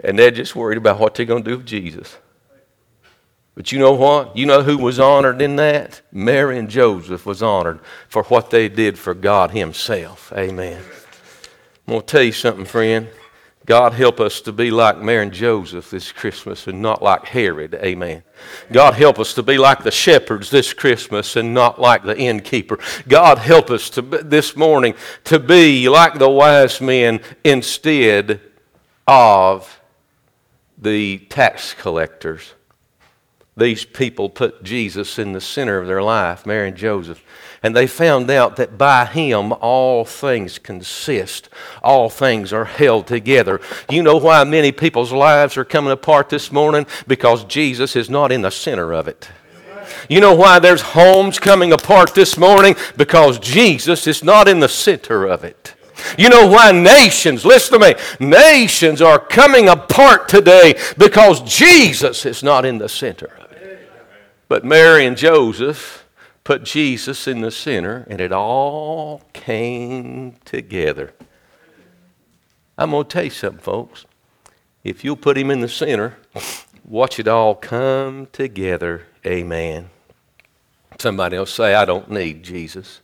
And 0.00 0.18
they're 0.18 0.30
just 0.30 0.54
worried 0.54 0.78
about 0.78 0.98
what 0.98 1.14
they're 1.14 1.26
going 1.26 1.44
to 1.44 1.50
do 1.50 1.56
with 1.58 1.66
Jesus. 1.66 2.18
But 3.54 3.70
you 3.70 3.78
know 3.78 3.92
what? 3.92 4.36
You 4.36 4.46
know 4.46 4.62
who 4.62 4.76
was 4.76 4.98
honored 4.98 5.40
in 5.40 5.56
that? 5.56 6.02
Mary 6.10 6.58
and 6.58 6.68
Joseph 6.68 7.24
was 7.24 7.42
honored 7.42 7.80
for 8.08 8.24
what 8.24 8.50
they 8.50 8.68
did 8.68 8.98
for 8.98 9.14
God 9.14 9.52
Himself. 9.52 10.32
Amen. 10.36 10.82
I'm 11.86 11.92
going 11.92 12.00
to 12.00 12.06
tell 12.06 12.22
you 12.22 12.32
something, 12.32 12.64
friend. 12.64 13.08
God 13.66 13.94
help 13.94 14.20
us 14.20 14.40
to 14.42 14.52
be 14.52 14.70
like 14.70 14.98
Mary 14.98 15.22
and 15.22 15.32
Joseph 15.32 15.90
this 15.90 16.12
Christmas 16.12 16.66
and 16.66 16.82
not 16.82 17.02
like 17.02 17.24
Herod. 17.26 17.74
Amen. 17.74 18.22
God 18.70 18.94
help 18.94 19.18
us 19.18 19.32
to 19.34 19.42
be 19.42 19.56
like 19.56 19.82
the 19.82 19.90
shepherds 19.90 20.50
this 20.50 20.74
Christmas 20.74 21.34
and 21.36 21.54
not 21.54 21.80
like 21.80 22.04
the 22.04 22.16
innkeeper. 22.16 22.78
God 23.08 23.38
help 23.38 23.70
us 23.70 23.88
to 23.90 24.02
this 24.02 24.54
morning 24.54 24.94
to 25.24 25.38
be 25.38 25.88
like 25.88 26.18
the 26.18 26.28
wise 26.28 26.80
men 26.80 27.20
instead 27.42 28.40
of 29.06 29.80
the 30.76 31.18
tax 31.30 31.72
collectors 31.72 32.52
these 33.56 33.84
people 33.84 34.28
put 34.28 34.64
Jesus 34.64 35.18
in 35.18 35.32
the 35.32 35.40
center 35.40 35.78
of 35.78 35.86
their 35.86 36.02
life, 36.02 36.44
Mary 36.44 36.68
and 36.68 36.76
Joseph, 36.76 37.22
and 37.64 37.74
they 37.74 37.86
found 37.86 38.30
out 38.30 38.56
that 38.56 38.76
by 38.76 39.06
him 39.06 39.50
all 39.54 40.04
things 40.04 40.58
consist, 40.58 41.48
all 41.82 42.10
things 42.10 42.52
are 42.52 42.66
held 42.66 43.06
together. 43.06 43.58
You 43.88 44.02
know 44.02 44.18
why 44.18 44.44
many 44.44 44.70
people's 44.70 45.12
lives 45.12 45.56
are 45.56 45.64
coming 45.64 45.90
apart 45.90 46.28
this 46.28 46.52
morning? 46.52 46.86
Because 47.06 47.42
Jesus 47.44 47.96
is 47.96 48.10
not 48.10 48.30
in 48.30 48.42
the 48.42 48.50
center 48.50 48.92
of 48.92 49.08
it. 49.08 49.30
You 50.10 50.20
know 50.20 50.34
why 50.34 50.58
there's 50.58 50.82
homes 50.82 51.38
coming 51.38 51.72
apart 51.72 52.14
this 52.14 52.36
morning? 52.36 52.76
Because 52.98 53.38
Jesus 53.38 54.06
is 54.06 54.22
not 54.22 54.46
in 54.46 54.60
the 54.60 54.68
center 54.68 55.24
of 55.26 55.42
it. 55.42 55.74
You 56.18 56.28
know 56.28 56.46
why 56.46 56.70
nations, 56.70 57.46
listen 57.46 57.80
to 57.80 57.86
me, 57.86 57.94
nations 58.20 59.00
are 59.00 59.18
coming 59.18 59.70
apart 59.70 60.28
today 60.28 60.78
because 60.98 61.40
Jesus 61.40 62.26
is 62.26 62.42
not 62.42 62.66
in 62.66 62.76
the 62.76 62.90
center 62.90 63.32
of 63.40 63.52
it. 63.52 63.88
but 64.48 64.66
Mary 64.66 65.06
and 65.06 65.16
Joseph 65.16 66.03
put 66.44 66.62
Jesus 66.62 67.26
in 67.26 67.40
the 67.40 67.50
center, 67.50 68.06
and 68.08 68.20
it 68.20 68.30
all 68.30 69.22
came 69.32 70.36
together. 70.44 71.14
I'm 72.76 72.90
going 72.90 73.04
to 73.04 73.08
tell 73.08 73.24
you 73.24 73.30
something, 73.30 73.60
folks. 73.60 74.04
If 74.82 75.02
you'll 75.02 75.16
put 75.16 75.38
him 75.38 75.50
in 75.50 75.60
the 75.60 75.68
center, 75.68 76.18
watch 76.84 77.18
it 77.18 77.26
all 77.26 77.54
come 77.54 78.28
together. 78.32 79.06
Amen. 79.26 79.88
Somebody 80.98 81.38
will 81.38 81.46
say, 81.46 81.74
I 81.74 81.86
don't 81.86 82.10
need 82.10 82.42
Jesus. 82.42 83.00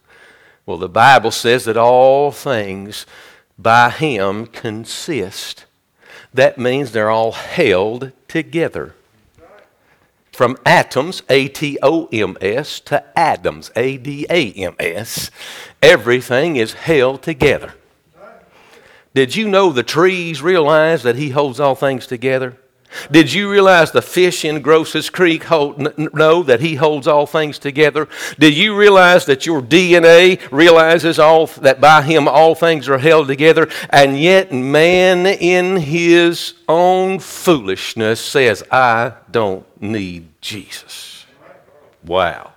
Well, 0.67 0.77
the 0.77 0.89
Bible 0.89 1.31
says 1.31 1.65
that 1.65 1.79
all 1.79 2.31
things 2.31 3.07
by 3.59 3.91
him 3.91 4.47
consist. 4.47 5.65
That 6.35 6.59
means 6.59 6.93
they're 6.93 7.11
all 7.11 7.33
held 7.33 8.13
together 8.29 8.95
from 10.41 10.57
atoms, 10.65 11.23
A 11.29 11.49
T 11.49 11.79
O 11.83 12.09
M 12.11 12.35
S, 12.41 12.81
to 12.81 13.05
atoms, 13.15 13.71
A 13.77 13.99
D 13.99 14.25
A 14.31 14.53
M 14.53 14.75
S. 14.79 15.31
Everything 15.83 16.57
is 16.57 16.73
held 16.73 17.21
together. 17.21 17.75
Did 19.15 19.37
you 19.37 19.51
know 19.51 19.71
the 19.71 19.83
trees 19.83 20.41
realize 20.41 21.03
that 21.03 21.17
He 21.17 21.29
holds 21.29 21.61
all 21.61 21.75
things 21.75 22.07
together? 22.07 22.57
Did 23.11 23.35
you 23.35 23.51
realize 23.51 23.93
the 23.93 24.01
fish 24.01 24.43
in 24.43 24.63
Grosses 24.63 25.11
Creek 25.11 25.45
hold, 25.45 25.99
know 26.15 26.43
that 26.43 26.61
He 26.61 26.77
holds 26.77 27.07
all 27.07 27.27
things 27.27 27.59
together? 27.59 28.09
Did 28.39 28.57
you 28.57 28.75
realize 28.75 29.27
that 29.27 29.45
your 29.45 29.61
DNA 29.61 30.41
realizes 30.51 31.19
all 31.19 31.49
that 31.49 31.83
by 31.83 32.01
Him 32.01 32.27
all 32.27 32.55
things 32.55 32.89
are 32.89 32.97
held 32.97 33.29
together? 33.29 33.69
And 33.91 34.19
yet, 34.19 34.55
man 34.55 35.27
in 35.27 35.77
his 35.77 36.55
own 36.67 37.19
foolishness 37.19 38.23
says, 38.23 38.65
I 38.71 39.13
don't 39.31 39.67
need 39.83 40.30
Jesus. 40.41 41.27
Wow. 42.05 42.53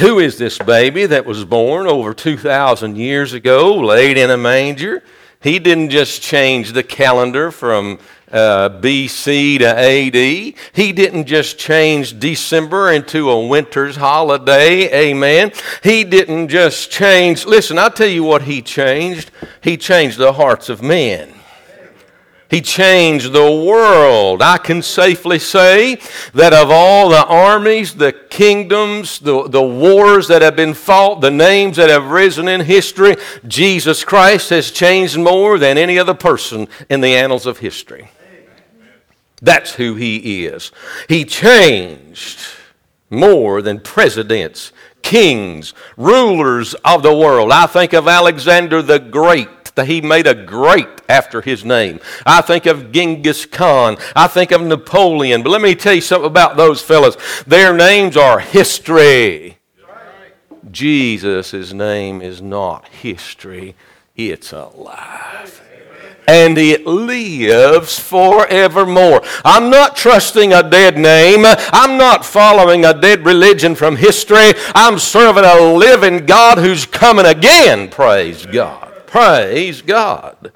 Who 0.00 0.18
is 0.18 0.38
this 0.38 0.58
baby 0.58 1.06
that 1.06 1.24
was 1.24 1.44
born 1.44 1.86
over 1.86 2.14
2,000 2.14 2.96
years 2.96 3.32
ago, 3.32 3.74
laid 3.74 4.18
in 4.18 4.30
a 4.30 4.36
manger? 4.36 5.02
He 5.40 5.58
didn't 5.58 5.90
just 5.90 6.22
change 6.22 6.72
the 6.72 6.82
calendar 6.82 7.50
from 7.50 7.98
uh, 8.32 8.70
BC 8.80 9.58
to 9.58 9.68
AD. 9.68 10.54
He 10.72 10.92
didn't 10.92 11.26
just 11.26 11.58
change 11.58 12.18
December 12.18 12.90
into 12.90 13.30
a 13.30 13.46
winter's 13.46 13.94
holiday. 13.94 15.10
Amen. 15.10 15.52
He 15.82 16.02
didn't 16.02 16.48
just 16.48 16.90
change. 16.90 17.46
Listen, 17.46 17.78
I'll 17.78 17.90
tell 17.90 18.08
you 18.08 18.24
what 18.24 18.42
he 18.42 18.62
changed. 18.62 19.30
He 19.60 19.76
changed 19.76 20.18
the 20.18 20.32
hearts 20.32 20.68
of 20.68 20.82
men. 20.82 21.34
He 22.54 22.60
changed 22.60 23.32
the 23.32 23.50
world. 23.50 24.40
I 24.40 24.58
can 24.58 24.80
safely 24.80 25.40
say 25.40 25.98
that 26.34 26.52
of 26.52 26.70
all 26.70 27.08
the 27.08 27.26
armies, 27.26 27.96
the 27.96 28.12
kingdoms, 28.12 29.18
the, 29.18 29.48
the 29.48 29.60
wars 29.60 30.28
that 30.28 30.40
have 30.40 30.54
been 30.54 30.72
fought, 30.72 31.20
the 31.20 31.32
names 31.32 31.78
that 31.78 31.90
have 31.90 32.12
risen 32.12 32.46
in 32.46 32.60
history, 32.60 33.16
Jesus 33.48 34.04
Christ 34.04 34.50
has 34.50 34.70
changed 34.70 35.18
more 35.18 35.58
than 35.58 35.76
any 35.76 35.98
other 35.98 36.14
person 36.14 36.68
in 36.88 37.00
the 37.00 37.16
annals 37.16 37.44
of 37.44 37.58
history. 37.58 38.08
That's 39.42 39.74
who 39.74 39.96
he 39.96 40.46
is. 40.46 40.70
He 41.08 41.24
changed 41.24 42.38
more 43.10 43.62
than 43.62 43.80
presidents, 43.80 44.70
kings, 45.02 45.74
rulers 45.96 46.74
of 46.84 47.02
the 47.02 47.16
world. 47.16 47.50
I 47.50 47.66
think 47.66 47.92
of 47.94 48.06
Alexander 48.06 48.80
the 48.80 49.00
Great 49.00 49.63
he 49.82 50.00
made 50.00 50.26
a 50.26 50.34
great 50.34 50.88
after 51.08 51.40
his 51.40 51.64
name. 51.64 52.00
I 52.24 52.40
think 52.40 52.66
of 52.66 52.92
Genghis 52.92 53.46
Khan. 53.46 53.96
I 54.14 54.28
think 54.28 54.52
of 54.52 54.62
Napoleon. 54.62 55.42
But 55.42 55.50
let 55.50 55.60
me 55.60 55.74
tell 55.74 55.94
you 55.94 56.00
something 56.00 56.26
about 56.26 56.56
those 56.56 56.80
fellows. 56.80 57.16
Their 57.46 57.74
names 57.74 58.16
are 58.16 58.38
history. 58.38 59.58
Jesus' 60.70 61.72
name 61.72 62.22
is 62.22 62.40
not 62.40 62.88
history, 62.88 63.74
it's 64.16 64.52
alive 64.52 65.62
and 66.26 66.56
it 66.58 66.86
lives 66.86 67.98
forevermore. 67.98 69.22
I'm 69.44 69.70
not 69.70 69.96
trusting 69.96 70.52
a 70.52 70.68
dead 70.68 70.96
name. 70.96 71.44
I'm 71.44 71.98
not 71.98 72.24
following 72.24 72.84
a 72.84 72.98
dead 72.98 73.24
religion 73.24 73.74
from 73.74 73.96
history. 73.96 74.52
I'm 74.74 74.98
serving 74.98 75.44
a 75.44 75.60
living 75.60 76.26
God 76.26 76.58
who's 76.58 76.86
coming 76.86 77.26
again. 77.26 77.88
Praise 77.88 78.46
God. 78.46 78.93
Praise 79.14 79.80
God. 79.80 80.50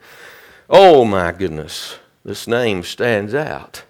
Oh 0.68 1.04
my 1.04 1.30
goodness. 1.30 2.00
This 2.24 2.48
name 2.48 2.82
stands 2.82 3.32
out. 3.32 3.84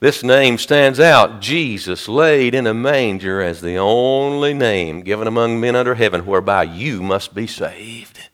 This 0.00 0.24
name 0.24 0.56
stands 0.56 0.98
out. 0.98 1.42
Jesus 1.42 2.08
laid 2.08 2.54
in 2.54 2.66
a 2.66 2.72
manger 2.72 3.42
as 3.42 3.60
the 3.60 3.76
only 3.76 4.54
name 4.54 5.02
given 5.02 5.28
among 5.28 5.60
men 5.60 5.76
under 5.76 5.96
heaven 5.96 6.24
whereby 6.24 6.62
you 6.62 7.02
must 7.02 7.34
be 7.34 7.46
saved. 7.46 8.30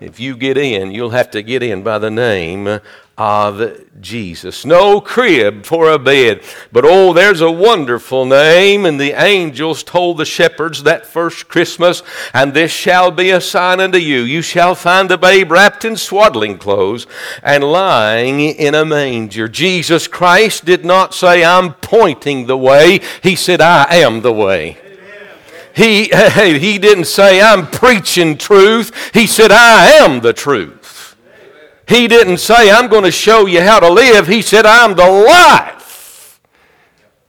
If 0.00 0.18
you 0.18 0.34
get 0.34 0.56
in, 0.56 0.92
you'll 0.92 1.10
have 1.10 1.30
to 1.32 1.42
get 1.42 1.62
in 1.62 1.82
by 1.82 1.98
the 1.98 2.10
name 2.10 2.80
of 3.20 4.00
Jesus. 4.00 4.64
No 4.64 4.98
crib 4.98 5.66
for 5.66 5.90
a 5.90 5.98
bed. 5.98 6.42
But 6.72 6.86
oh, 6.86 7.12
there's 7.12 7.42
a 7.42 7.50
wonderful 7.50 8.24
name. 8.24 8.86
And 8.86 8.98
the 8.98 9.12
angels 9.12 9.82
told 9.82 10.16
the 10.16 10.24
shepherds 10.24 10.84
that 10.84 11.04
first 11.04 11.46
Christmas, 11.46 12.02
and 12.32 12.54
this 12.54 12.72
shall 12.72 13.10
be 13.10 13.28
a 13.28 13.42
sign 13.42 13.78
unto 13.78 13.98
you. 13.98 14.20
You 14.20 14.40
shall 14.40 14.74
find 14.74 15.10
the 15.10 15.18
babe 15.18 15.50
wrapped 15.50 15.84
in 15.84 15.98
swaddling 15.98 16.56
clothes 16.56 17.06
and 17.42 17.62
lying 17.62 18.40
in 18.40 18.74
a 18.74 18.86
manger. 18.86 19.48
Jesus 19.48 20.08
Christ 20.08 20.64
did 20.64 20.86
not 20.86 21.12
say, 21.12 21.44
I'm 21.44 21.74
pointing 21.74 22.46
the 22.46 22.56
way. 22.56 23.00
He 23.22 23.36
said, 23.36 23.60
I 23.60 23.96
am 23.96 24.22
the 24.22 24.32
way. 24.32 24.78
He, 25.76 26.04
he 26.58 26.78
didn't 26.78 27.04
say, 27.04 27.42
I'm 27.42 27.66
preaching 27.66 28.38
truth. 28.38 29.12
He 29.12 29.26
said, 29.26 29.52
I 29.52 29.90
am 30.00 30.20
the 30.20 30.32
truth. 30.32 30.79
He 31.90 32.06
didn't 32.06 32.38
say, 32.38 32.70
I'm 32.70 32.86
going 32.86 33.02
to 33.02 33.10
show 33.10 33.46
you 33.46 33.62
how 33.62 33.80
to 33.80 33.90
live. 33.90 34.28
He 34.28 34.42
said, 34.42 34.64
I'm 34.64 34.94
the 34.94 35.10
life. 35.10 36.40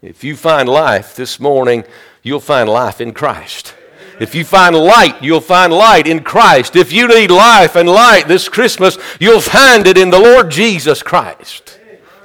If 0.04 0.24
you 0.24 0.36
find 0.36 0.70
life 0.70 1.16
this 1.16 1.40
morning, 1.40 1.84
you'll 2.22 2.40
find 2.40 2.70
life 2.70 3.02
in 3.02 3.12
Christ. 3.12 3.74
If 4.20 4.36
you 4.36 4.46
find 4.46 4.76
light, 4.76 5.24
you'll 5.24 5.42
find 5.42 5.74
light 5.74 6.06
in 6.06 6.24
Christ. 6.24 6.76
If 6.76 6.94
you 6.94 7.08
need 7.08 7.32
life 7.32 7.76
and 7.76 7.90
light 7.90 8.28
this 8.28 8.48
Christmas, 8.50 9.00
you'll 9.20 9.42
find 9.42 9.88
it 9.88 9.98
in 9.98 10.12
the 10.12 10.20
Lord 10.20 10.52
Jesus 10.52 11.02
Christ. 11.02 11.80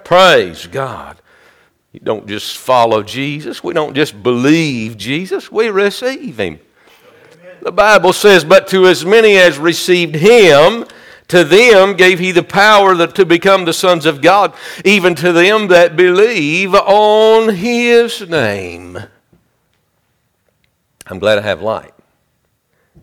Praise 0.04 0.66
God. 0.66 1.16
You 1.92 2.00
don't 2.00 2.28
just 2.28 2.58
follow 2.58 3.02
Jesus. 3.02 3.64
We 3.64 3.72
don't 3.72 3.94
just 3.94 4.22
believe 4.22 4.98
Jesus. 4.98 5.50
We 5.50 5.70
receive 5.70 6.38
Him. 6.38 6.60
The 7.62 7.72
Bible 7.72 8.12
says, 8.12 8.44
But 8.44 8.68
to 8.68 8.86
as 8.88 9.06
many 9.06 9.38
as 9.38 9.56
received 9.56 10.16
Him, 10.16 10.84
to 11.28 11.44
them 11.44 11.96
gave 11.96 12.18
He 12.18 12.32
the 12.32 12.42
power 12.42 12.94
that, 12.94 13.14
to 13.16 13.26
become 13.26 13.64
the 13.64 13.72
sons 13.72 14.06
of 14.06 14.22
God, 14.22 14.54
even 14.84 15.14
to 15.16 15.32
them 15.32 15.68
that 15.68 15.96
believe 15.96 16.74
on 16.74 17.54
His 17.54 18.28
name. 18.28 18.98
I'm 21.06 21.18
glad 21.18 21.38
I 21.38 21.42
have 21.42 21.62
light. 21.62 21.92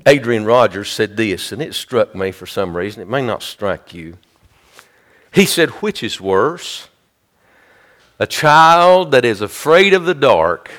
Adrian 0.06 0.46
Rogers 0.46 0.90
said 0.90 1.16
this, 1.16 1.52
and 1.52 1.62
it 1.62 1.74
struck 1.74 2.14
me 2.14 2.32
for 2.32 2.46
some 2.46 2.76
reason. 2.76 3.02
It 3.02 3.10
may 3.10 3.22
not 3.22 3.42
strike 3.42 3.94
you. 3.94 4.18
He 5.32 5.46
said, 5.46 5.70
Which 5.70 6.04
is 6.04 6.20
worse? 6.20 6.90
A 8.20 8.28
child 8.28 9.12
that 9.12 9.26
is 9.26 9.42
afraid 9.42 9.94
of 9.94 10.06
the 10.06 10.14
dark 10.14 10.70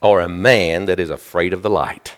or 0.00 0.20
a 0.20 0.28
man 0.28 0.86
that 0.86 0.98
is 0.98 1.10
afraid 1.10 1.52
of 1.52 1.62
the 1.62 1.70
light? 1.70 2.16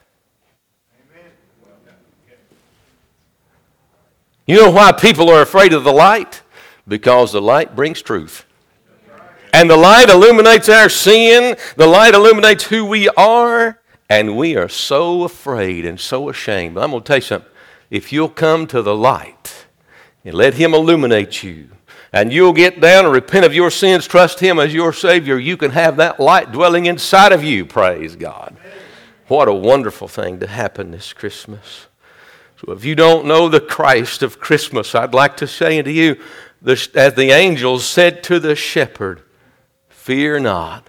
You 4.46 4.56
know 4.56 4.70
why 4.70 4.92
people 4.92 5.30
are 5.30 5.40
afraid 5.40 5.72
of 5.72 5.84
the 5.84 5.92
light? 5.92 6.42
Because 6.86 7.32
the 7.32 7.40
light 7.40 7.74
brings 7.74 8.02
truth. 8.02 8.44
And 9.54 9.70
the 9.70 9.76
light 9.76 10.10
illuminates 10.10 10.68
our 10.68 10.88
sin, 10.88 11.56
the 11.76 11.86
light 11.86 12.14
illuminates 12.14 12.64
who 12.64 12.84
we 12.84 13.08
are, 13.10 13.80
and 14.10 14.36
we 14.36 14.56
are 14.56 14.68
so 14.68 15.22
afraid 15.22 15.86
and 15.86 15.98
so 15.98 16.28
ashamed. 16.28 16.76
I'm 16.76 16.90
going 16.90 17.02
to 17.02 17.06
tell 17.06 17.16
you 17.16 17.22
something. 17.22 17.50
If 17.88 18.12
you'll 18.12 18.28
come 18.28 18.66
to 18.66 18.82
the 18.82 18.94
light 18.94 19.66
and 20.24 20.34
let 20.34 20.54
Him 20.54 20.74
illuminate 20.74 21.42
you, 21.42 21.68
and 22.12 22.32
you'll 22.32 22.52
get 22.52 22.80
down 22.80 23.06
and 23.06 23.14
repent 23.14 23.46
of 23.46 23.54
your 23.54 23.70
sins, 23.70 24.06
trust 24.06 24.40
Him 24.40 24.58
as 24.58 24.74
your 24.74 24.92
Savior, 24.92 25.38
you 25.38 25.56
can 25.56 25.70
have 25.70 25.96
that 25.96 26.20
light 26.20 26.52
dwelling 26.52 26.86
inside 26.86 27.32
of 27.32 27.42
you. 27.42 27.64
Praise 27.64 28.14
God. 28.14 28.56
What 29.28 29.48
a 29.48 29.54
wonderful 29.54 30.08
thing 30.08 30.38
to 30.40 30.46
happen 30.46 30.90
this 30.90 31.12
Christmas. 31.12 31.86
So 32.56 32.72
if 32.72 32.84
you 32.84 32.94
don't 32.94 33.26
know 33.26 33.48
the 33.48 33.60
Christ 33.60 34.22
of 34.22 34.40
Christmas, 34.40 34.94
I'd 34.94 35.14
like 35.14 35.36
to 35.38 35.46
say 35.46 35.78
unto 35.78 35.90
you, 35.90 36.20
as 36.66 37.14
the 37.14 37.30
angels 37.30 37.84
said 37.84 38.22
to 38.24 38.38
the 38.38 38.54
shepherd, 38.54 39.22
Fear 39.88 40.40
not. 40.40 40.88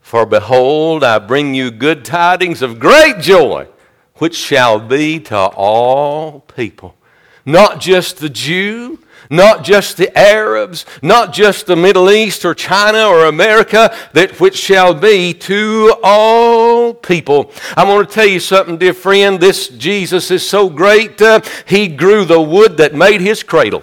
For 0.00 0.24
behold, 0.26 1.04
I 1.04 1.18
bring 1.18 1.54
you 1.54 1.70
good 1.70 2.04
tidings 2.04 2.62
of 2.62 2.78
great 2.78 3.20
joy, 3.20 3.68
which 4.16 4.36
shall 4.36 4.80
be 4.80 5.20
to 5.20 5.36
all 5.36 6.40
people. 6.40 6.96
Not 7.44 7.80
just 7.80 8.18
the 8.18 8.28
Jew, 8.28 9.00
not 9.30 9.64
just 9.64 9.96
the 9.96 10.16
Arabs, 10.16 10.86
not 11.02 11.32
just 11.32 11.66
the 11.66 11.76
Middle 11.76 12.10
East 12.10 12.44
or 12.44 12.54
China 12.54 13.06
or 13.06 13.26
America, 13.26 13.94
that 14.12 14.40
which 14.40 14.56
shall 14.56 14.94
be 14.94 15.34
to 15.34 15.94
all 16.02 16.94
people. 16.94 17.52
I 17.76 17.84
want 17.84 18.08
to 18.08 18.14
tell 18.14 18.26
you 18.26 18.40
something, 18.40 18.78
dear 18.78 18.94
friend. 18.94 19.40
This 19.40 19.68
Jesus 19.68 20.30
is 20.30 20.48
so 20.48 20.68
great. 20.68 21.20
Uh, 21.20 21.40
he 21.66 21.88
grew 21.88 22.24
the 22.24 22.40
wood 22.40 22.76
that 22.78 22.94
made 22.94 23.20
his 23.20 23.42
cradle. 23.42 23.82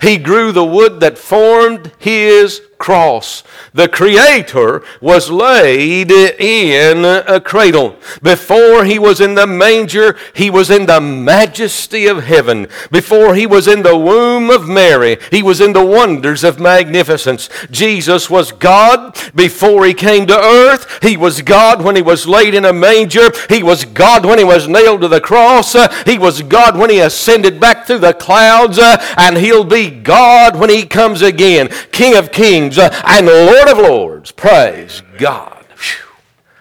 He 0.00 0.16
grew 0.16 0.52
the 0.52 0.64
wood 0.64 1.00
that 1.00 1.18
formed 1.18 1.92
his 1.98 2.62
cross. 2.82 3.44
The 3.72 3.88
Creator 3.88 4.82
was 5.00 5.30
laid 5.30 6.10
in 6.10 7.04
a 7.04 7.40
cradle. 7.40 7.96
Before 8.20 8.84
he 8.84 8.98
was 8.98 9.20
in 9.20 9.36
the 9.36 9.46
manger, 9.46 10.18
he 10.34 10.50
was 10.50 10.68
in 10.68 10.86
the 10.86 11.00
majesty 11.00 12.06
of 12.08 12.24
heaven. 12.24 12.66
Before 12.90 13.36
he 13.36 13.46
was 13.46 13.68
in 13.68 13.84
the 13.84 13.96
womb 13.96 14.50
of 14.50 14.68
Mary, 14.68 15.16
he 15.30 15.44
was 15.44 15.60
in 15.60 15.72
the 15.74 15.86
wonders 15.86 16.42
of 16.42 16.58
magnificence. 16.58 17.48
Jesus 17.70 18.28
was 18.28 18.50
God 18.50 19.16
before 19.32 19.86
he 19.86 19.94
came 19.94 20.26
to 20.26 20.36
earth. 20.36 20.98
He 21.02 21.16
was 21.16 21.40
God 21.40 21.82
when 21.82 21.94
he 21.94 22.02
was 22.02 22.26
laid 22.26 22.52
in 22.52 22.64
a 22.64 22.72
manger. 22.72 23.30
He 23.48 23.62
was 23.62 23.84
God 23.84 24.26
when 24.26 24.38
he 24.38 24.44
was 24.44 24.66
nailed 24.66 25.02
to 25.02 25.08
the 25.08 25.20
cross. 25.20 25.76
He 26.04 26.18
was 26.18 26.42
God 26.42 26.76
when 26.76 26.90
he 26.90 26.98
ascended 26.98 27.60
back 27.60 27.86
through 27.86 28.00
the 28.00 28.12
clouds. 28.12 28.80
And 29.16 29.36
he'll 29.36 29.62
be 29.62 29.88
God 29.88 30.58
when 30.58 30.68
he 30.68 30.84
comes 30.84 31.22
again. 31.22 31.68
King 31.92 32.16
of 32.16 32.32
kings 32.32 32.71
kings 32.74 33.00
and 33.04 33.26
Lord 33.26 33.68
of 33.68 33.78
lords. 33.78 34.32
Praise 34.32 35.02
God. 35.18 35.64
Whew. 35.76 36.06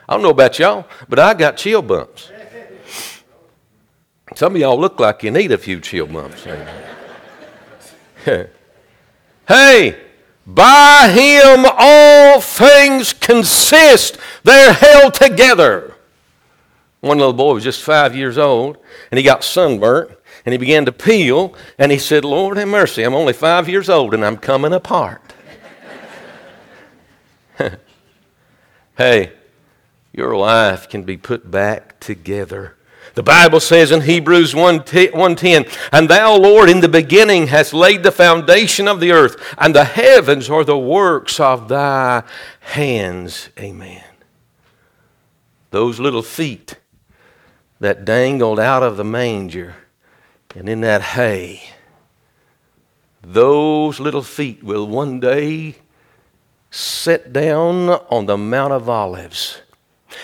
I 0.07 0.13
don't 0.13 0.23
know 0.23 0.29
about 0.29 0.59
y'all, 0.59 0.85
but 1.07 1.19
I 1.19 1.33
got 1.33 1.57
chill 1.57 1.81
bumps. 1.81 2.31
Some 4.35 4.55
of 4.55 4.61
y'all 4.61 4.79
look 4.79 4.99
like 4.99 5.23
you 5.23 5.31
need 5.31 5.51
a 5.51 5.57
few 5.57 5.81
chill 5.81 6.07
bumps. 6.07 6.45
hey, 9.47 9.99
by 10.47 11.11
him 11.13 11.65
all 11.77 12.39
things 12.39 13.13
consist. 13.13 14.17
They're 14.43 14.73
held 14.73 15.13
together. 15.13 15.95
One 17.01 17.17
little 17.17 17.33
boy 17.33 17.55
was 17.55 17.63
just 17.63 17.81
five 17.81 18.15
years 18.15 18.37
old, 18.37 18.77
and 19.09 19.17
he 19.17 19.23
got 19.23 19.43
sunburnt, 19.43 20.11
and 20.45 20.53
he 20.53 20.57
began 20.57 20.85
to 20.85 20.91
peel, 20.91 21.55
and 21.77 21.91
he 21.91 21.97
said, 21.97 22.23
Lord 22.23 22.57
have 22.57 22.67
mercy, 22.67 23.03
I'm 23.03 23.15
only 23.15 23.33
five 23.33 23.67
years 23.67 23.89
old, 23.89 24.13
and 24.13 24.23
I'm 24.23 24.37
coming 24.37 24.71
apart. 24.71 25.33
Hey, 28.97 29.31
your 30.13 30.35
life 30.35 30.89
can 30.89 31.03
be 31.03 31.17
put 31.17 31.49
back 31.49 31.99
together. 31.99 32.75
The 33.13 33.23
Bible 33.23 33.59
says 33.59 33.91
in 33.91 34.01
Hebrews 34.01 34.55
1:10, 34.55 35.65
"And 35.91 36.07
thou, 36.07 36.35
Lord, 36.35 36.69
in 36.69 36.79
the 36.79 36.87
beginning 36.87 37.47
hast 37.47 37.73
laid 37.73 38.03
the 38.03 38.11
foundation 38.11 38.87
of 38.87 38.99
the 38.99 39.11
earth, 39.11 39.35
and 39.57 39.75
the 39.75 39.83
heavens 39.83 40.49
are 40.49 40.63
the 40.63 40.77
works 40.77 41.39
of 41.39 41.67
thy 41.67 42.23
hands." 42.61 43.49
Amen. 43.59 44.03
Those 45.71 45.99
little 45.99 46.23
feet 46.23 46.75
that 47.79 48.05
dangled 48.05 48.59
out 48.59 48.83
of 48.83 48.95
the 48.95 49.03
manger 49.03 49.75
and 50.55 50.69
in 50.69 50.81
that 50.81 51.01
hay, 51.01 51.63
those 53.21 53.99
little 53.99 54.23
feet 54.23 54.63
will 54.63 54.87
one 54.87 55.19
day 55.19 55.75
sit 56.71 57.31
down 57.31 57.89
on 57.89 58.25
the 58.25 58.37
Mount 58.37 58.73
of 58.73 58.89
Olives. 58.89 59.61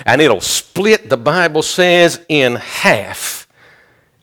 And 0.05 0.21
it'll 0.21 0.41
split, 0.41 1.09
the 1.09 1.17
Bible 1.17 1.61
says, 1.61 2.25
in 2.27 2.55
half. 2.55 3.47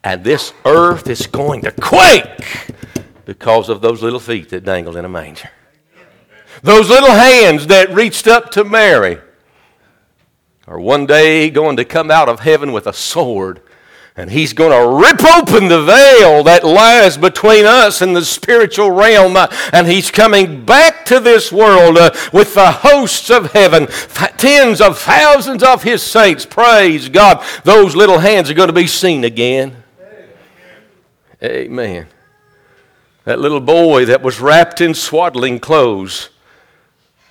And 0.02 0.24
this 0.24 0.52
earth 0.64 1.08
is 1.08 1.26
going 1.26 1.62
to 1.62 1.70
quake 1.70 2.70
because 3.24 3.68
of 3.68 3.80
those 3.80 4.02
little 4.02 4.20
feet 4.20 4.48
that 4.50 4.64
dangled 4.64 4.96
in 4.96 5.04
a 5.04 5.08
manger. 5.08 5.50
Those 6.62 6.88
little 6.88 7.10
hands 7.10 7.66
that 7.68 7.90
reached 7.90 8.26
up 8.26 8.50
to 8.52 8.64
Mary 8.64 9.18
are 10.66 10.80
one 10.80 11.06
day 11.06 11.50
going 11.50 11.76
to 11.76 11.84
come 11.84 12.10
out 12.10 12.28
of 12.28 12.40
heaven 12.40 12.72
with 12.72 12.86
a 12.86 12.92
sword 12.92 13.60
and 14.16 14.30
he's 14.30 14.52
going 14.52 14.70
to 14.70 15.04
rip 15.04 15.24
open 15.24 15.66
the 15.68 15.82
veil 15.82 16.44
that 16.44 16.62
lies 16.62 17.16
between 17.16 17.64
us 17.64 18.00
and 18.00 18.14
the 18.14 18.24
spiritual 18.24 18.92
realm. 18.92 19.36
Uh, 19.36 19.48
and 19.72 19.88
he's 19.88 20.10
coming 20.12 20.64
back 20.64 21.04
to 21.06 21.18
this 21.18 21.50
world 21.50 21.98
uh, 21.98 22.12
with 22.32 22.54
the 22.54 22.70
hosts 22.70 23.28
of 23.28 23.52
heaven, 23.52 23.88
tens 24.36 24.80
of 24.80 24.98
thousands 24.98 25.64
of 25.64 25.82
his 25.82 26.00
saints. 26.00 26.46
Praise 26.46 27.08
God. 27.08 27.44
Those 27.64 27.96
little 27.96 28.20
hands 28.20 28.48
are 28.50 28.54
going 28.54 28.68
to 28.68 28.72
be 28.72 28.86
seen 28.86 29.24
again. 29.24 29.82
Amen. 31.42 32.06
That 33.24 33.40
little 33.40 33.60
boy 33.60 34.04
that 34.04 34.22
was 34.22 34.38
wrapped 34.38 34.80
in 34.80 34.94
swaddling 34.94 35.58
clothes 35.58 36.30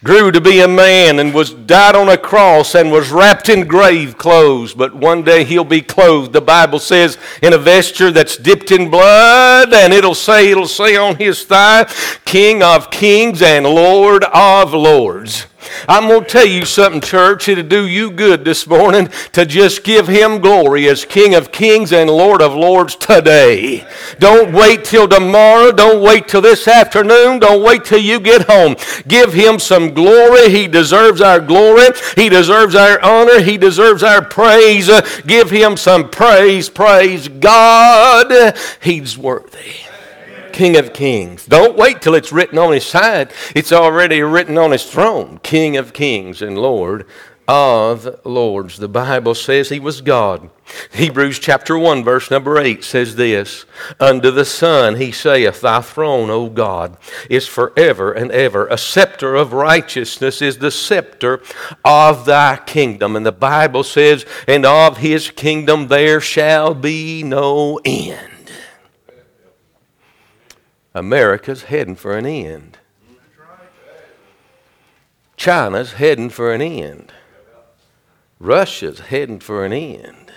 grew 0.03 0.31
to 0.31 0.41
be 0.41 0.59
a 0.59 0.67
man 0.67 1.19
and 1.19 1.33
was 1.33 1.51
died 1.51 1.95
on 1.95 2.09
a 2.09 2.17
cross 2.17 2.75
and 2.75 2.91
was 2.91 3.09
wrapped 3.09 3.49
in 3.49 3.65
grave 3.65 4.17
clothes. 4.17 4.73
But 4.73 4.93
one 4.93 5.23
day 5.23 5.43
he'll 5.43 5.63
be 5.63 5.81
clothed 5.81 6.33
the 6.33 6.41
bible 6.41 6.79
says 6.79 7.17
in 7.41 7.53
a 7.53 7.57
vesture 7.57 8.11
that's 8.11 8.37
dipped 8.37 8.71
in 8.71 8.89
blood 8.89 9.73
and 9.73 9.93
it'll 9.93 10.15
say 10.15 10.51
it'll 10.51 10.67
say 10.67 10.95
on 10.95 11.15
his 11.15 11.43
thigh 11.43 11.85
king 12.25 12.61
of 12.61 12.91
kings 12.91 13.41
and 13.41 13.65
lord 13.65 14.23
of 14.25 14.73
lords 14.73 15.45
I'm 15.87 16.07
going 16.07 16.23
to 16.23 16.29
tell 16.29 16.45
you 16.45 16.65
something, 16.65 17.01
church. 17.01 17.47
It'll 17.47 17.63
do 17.63 17.87
you 17.87 18.11
good 18.11 18.45
this 18.45 18.67
morning 18.67 19.09
to 19.33 19.45
just 19.45 19.83
give 19.83 20.07
him 20.07 20.39
glory 20.39 20.87
as 20.87 21.05
King 21.05 21.35
of 21.35 21.51
Kings 21.51 21.91
and 21.91 22.09
Lord 22.09 22.41
of 22.41 22.53
Lords 22.53 22.95
today. 22.95 23.85
Don't 24.19 24.53
wait 24.53 24.83
till 24.83 25.07
tomorrow. 25.07 25.71
Don't 25.71 26.01
wait 26.01 26.27
till 26.27 26.41
this 26.41 26.67
afternoon. 26.67 27.39
Don't 27.39 27.63
wait 27.63 27.85
till 27.85 27.99
you 27.99 28.19
get 28.19 28.43
home. 28.43 28.75
Give 29.07 29.33
him 29.33 29.59
some 29.59 29.93
glory. 29.93 30.49
He 30.49 30.67
deserves 30.67 31.21
our 31.21 31.39
glory. 31.39 31.87
He 32.15 32.29
deserves 32.29 32.75
our 32.75 33.01
honor. 33.01 33.41
He 33.41 33.57
deserves 33.57 34.03
our 34.03 34.23
praise. 34.23 34.89
give 35.25 35.49
him 35.49 35.77
some 35.77 36.09
praise. 36.09 36.69
Praise 36.69 37.27
God. 37.27 38.57
He's 38.81 39.17
worthy. 39.17 39.92
King 40.53 40.77
of 40.77 40.93
Kings. 40.93 41.45
Don't 41.45 41.77
wait 41.77 42.01
till 42.01 42.15
it's 42.15 42.31
written 42.31 42.57
on 42.57 42.71
his 42.71 42.85
side. 42.85 43.33
It's 43.55 43.73
already 43.73 44.21
written 44.21 44.57
on 44.57 44.71
his 44.71 44.85
throne. 44.85 45.39
King 45.43 45.75
of 45.75 45.93
Kings 45.93 46.41
and 46.41 46.57
Lord 46.57 47.05
of 47.47 48.25
lords. 48.25 48.77
The 48.77 48.87
Bible 48.87 49.35
says 49.35 49.69
he 49.69 49.79
was 49.79 50.01
God. 50.01 50.49
Hebrews 50.93 51.39
chapter 51.39 51.77
1, 51.77 52.03
verse 52.03 52.31
number 52.31 52.57
8 52.57 52.83
says 52.83 53.15
this 53.15 53.65
Unto 53.99 54.31
the 54.31 54.45
Son 54.45 54.95
he 54.95 55.11
saith, 55.11 55.61
Thy 55.61 55.81
throne, 55.81 56.29
O 56.29 56.49
God, 56.49 56.97
is 57.29 57.47
forever 57.47 58.13
and 58.13 58.31
ever. 58.31 58.67
A 58.67 58.77
scepter 58.77 59.35
of 59.35 59.51
righteousness 59.51 60.41
is 60.41 60.59
the 60.59 60.71
scepter 60.71 61.41
of 61.83 62.25
thy 62.25 62.57
kingdom. 62.57 63.15
And 63.15 63.25
the 63.25 63.31
Bible 63.31 63.83
says, 63.83 64.25
And 64.47 64.65
of 64.65 64.97
his 64.97 65.29
kingdom 65.29 65.87
there 65.87 66.21
shall 66.21 66.73
be 66.73 67.23
no 67.23 67.79
end. 67.83 68.32
America's 70.93 71.63
heading 71.63 71.95
for 71.95 72.17
an 72.17 72.25
end. 72.25 72.77
China's 75.35 75.93
heading 75.93 76.29
for 76.29 76.53
an 76.53 76.61
end. 76.61 77.11
Russia's 78.39 78.99
heading 78.99 79.39
for 79.39 79.65
an 79.65 79.73
end. 79.73 80.31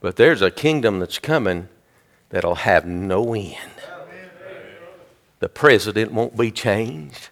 But 0.00 0.16
there's 0.16 0.42
a 0.42 0.50
kingdom 0.50 1.00
that's 1.00 1.18
coming 1.18 1.68
that'll 2.28 2.56
have 2.56 2.86
no 2.86 3.34
end. 3.34 3.56
The 5.40 5.48
president 5.48 6.12
won't 6.12 6.36
be 6.36 6.50
changed. 6.50 7.30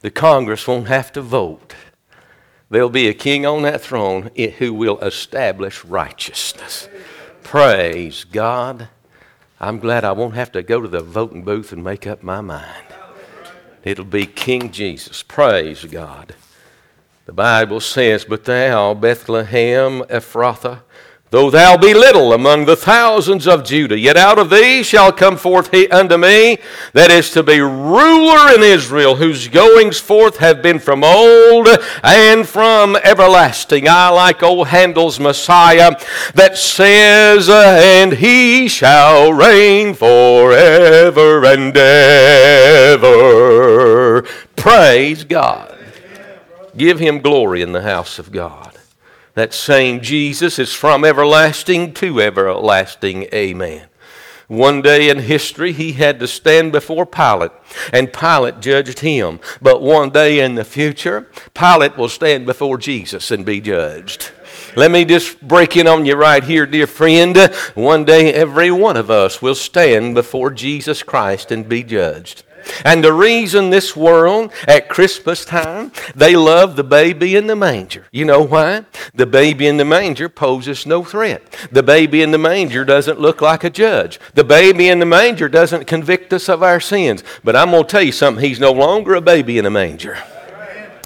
The 0.00 0.10
Congress 0.10 0.66
won't 0.66 0.88
have 0.88 1.12
to 1.12 1.20
vote. 1.20 1.74
There'll 2.70 2.90
be 2.90 3.08
a 3.08 3.14
king 3.14 3.46
on 3.46 3.62
that 3.62 3.80
throne 3.80 4.30
who 4.58 4.74
will 4.74 4.98
establish 5.00 5.84
righteousness. 5.84 6.88
Praise 7.42 8.24
God. 8.24 8.88
I'm 9.60 9.78
glad 9.80 10.04
I 10.04 10.12
won't 10.12 10.34
have 10.34 10.52
to 10.52 10.62
go 10.62 10.80
to 10.80 10.88
the 10.88 11.00
voting 11.00 11.42
booth 11.42 11.72
and 11.72 11.82
make 11.82 12.06
up 12.06 12.22
my 12.22 12.40
mind. 12.40 12.84
It'll 13.82 14.04
be 14.04 14.26
King 14.26 14.70
Jesus. 14.70 15.22
Praise 15.22 15.84
God. 15.84 16.34
The 17.26 17.32
Bible 17.32 17.80
says, 17.80 18.24
But 18.24 18.44
thou, 18.44 18.94
Bethlehem 18.94 20.02
Ephrathah, 20.04 20.82
though 21.30 21.50
thou 21.50 21.76
be 21.76 21.92
little 21.92 22.32
among 22.32 22.64
the 22.64 22.76
thousands 22.76 23.46
of 23.46 23.64
Judah, 23.64 23.98
yet 23.98 24.16
out 24.16 24.38
of 24.38 24.50
thee 24.50 24.82
shall 24.82 25.12
come 25.12 25.36
forth 25.36 25.70
he 25.70 25.88
unto 25.88 26.16
me 26.16 26.58
that 26.92 27.10
is 27.10 27.30
to 27.32 27.42
be 27.42 27.60
ruler 27.60 28.54
in 28.54 28.62
Israel, 28.62 29.16
whose 29.16 29.48
goings 29.48 29.98
forth 29.98 30.38
have 30.38 30.62
been 30.62 30.78
from 30.78 31.04
old 31.04 31.68
and 32.02 32.48
from 32.48 32.96
everlasting. 32.96 33.88
I 33.88 34.08
like 34.08 34.42
old 34.42 34.68
Handel's 34.68 35.20
Messiah 35.20 35.96
that 36.34 36.56
says, 36.56 37.48
And 37.48 38.12
he 38.12 38.68
shall 38.68 39.32
reign 39.32 39.94
forever 39.94 41.44
and 41.44 41.76
ever. 41.76 43.08
Praise 44.56 45.24
God. 45.24 45.74
Give 46.76 46.98
him 46.98 47.18
glory 47.18 47.62
in 47.62 47.72
the 47.72 47.82
house 47.82 48.18
of 48.18 48.30
God. 48.30 48.77
That 49.38 49.54
same 49.54 50.00
Jesus 50.00 50.58
is 50.58 50.74
from 50.74 51.04
everlasting 51.04 51.94
to 51.94 52.20
everlasting. 52.20 53.28
Amen. 53.32 53.86
One 54.48 54.82
day 54.82 55.08
in 55.10 55.20
history, 55.20 55.70
he 55.70 55.92
had 55.92 56.18
to 56.18 56.26
stand 56.26 56.72
before 56.72 57.06
Pilate, 57.06 57.52
and 57.92 58.12
Pilate 58.12 58.58
judged 58.58 58.98
him. 58.98 59.38
But 59.62 59.80
one 59.80 60.10
day 60.10 60.40
in 60.40 60.56
the 60.56 60.64
future, 60.64 61.28
Pilate 61.54 61.96
will 61.96 62.08
stand 62.08 62.46
before 62.46 62.78
Jesus 62.78 63.30
and 63.30 63.46
be 63.46 63.60
judged. 63.60 64.32
Let 64.78 64.92
me 64.92 65.04
just 65.04 65.40
break 65.40 65.76
in 65.76 65.88
on 65.88 66.06
you 66.06 66.14
right 66.14 66.44
here, 66.44 66.64
dear 66.64 66.86
friend. 66.86 67.36
One 67.74 68.04
day, 68.04 68.32
every 68.32 68.70
one 68.70 68.96
of 68.96 69.10
us 69.10 69.42
will 69.42 69.56
stand 69.56 70.14
before 70.14 70.52
Jesus 70.52 71.02
Christ 71.02 71.50
and 71.50 71.68
be 71.68 71.82
judged. 71.82 72.44
And 72.84 73.02
the 73.02 73.12
reason 73.12 73.70
this 73.70 73.96
world 73.96 74.52
at 74.68 74.88
Christmas 74.88 75.44
time, 75.44 75.90
they 76.14 76.36
love 76.36 76.76
the 76.76 76.84
baby 76.84 77.34
in 77.34 77.48
the 77.48 77.56
manger. 77.56 78.06
You 78.12 78.24
know 78.24 78.40
why? 78.40 78.84
The 79.12 79.26
baby 79.26 79.66
in 79.66 79.78
the 79.78 79.84
manger 79.84 80.28
poses 80.28 80.86
no 80.86 81.02
threat. 81.02 81.42
The 81.72 81.82
baby 81.82 82.22
in 82.22 82.30
the 82.30 82.38
manger 82.38 82.84
doesn't 82.84 83.18
look 83.18 83.40
like 83.40 83.64
a 83.64 83.70
judge. 83.70 84.20
The 84.34 84.44
baby 84.44 84.90
in 84.90 85.00
the 85.00 85.06
manger 85.06 85.48
doesn't 85.48 85.88
convict 85.88 86.32
us 86.32 86.48
of 86.48 86.62
our 86.62 86.78
sins. 86.78 87.24
But 87.42 87.56
I'm 87.56 87.72
going 87.72 87.82
to 87.82 87.88
tell 87.88 88.02
you 88.02 88.12
something, 88.12 88.44
he's 88.44 88.60
no 88.60 88.70
longer 88.70 89.16
a 89.16 89.20
baby 89.20 89.58
in 89.58 89.66
a 89.66 89.70
manger. 89.70 90.18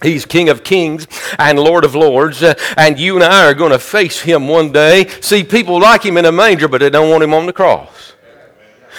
He's 0.03 0.27
King 0.27 0.49
of 0.49 0.65
Kings 0.65 1.07
and 1.39 1.59
Lord 1.59 1.85
of 1.85 1.95
Lords, 1.95 2.43
uh, 2.43 2.55
and 2.77 2.99
you 2.99 3.15
and 3.15 3.25
I 3.25 3.47
are 3.47 3.55
going 3.55 3.73
to 3.73 3.79
face 3.79 4.21
him 4.21 4.49
one 4.49 4.73
day. 4.73 5.09
See, 5.21 5.45
people 5.45 5.81
like 5.81 6.05
him 6.05 6.17
in 6.17 6.25
a 6.25 6.33
manger, 6.33 6.69
but 6.69 6.81
they 6.81 6.91
don't 6.91 7.11
want 7.11 7.23
him 7.23 7.35
on 7.35 7.47
the 7.47 7.53
cross. 7.53 8.13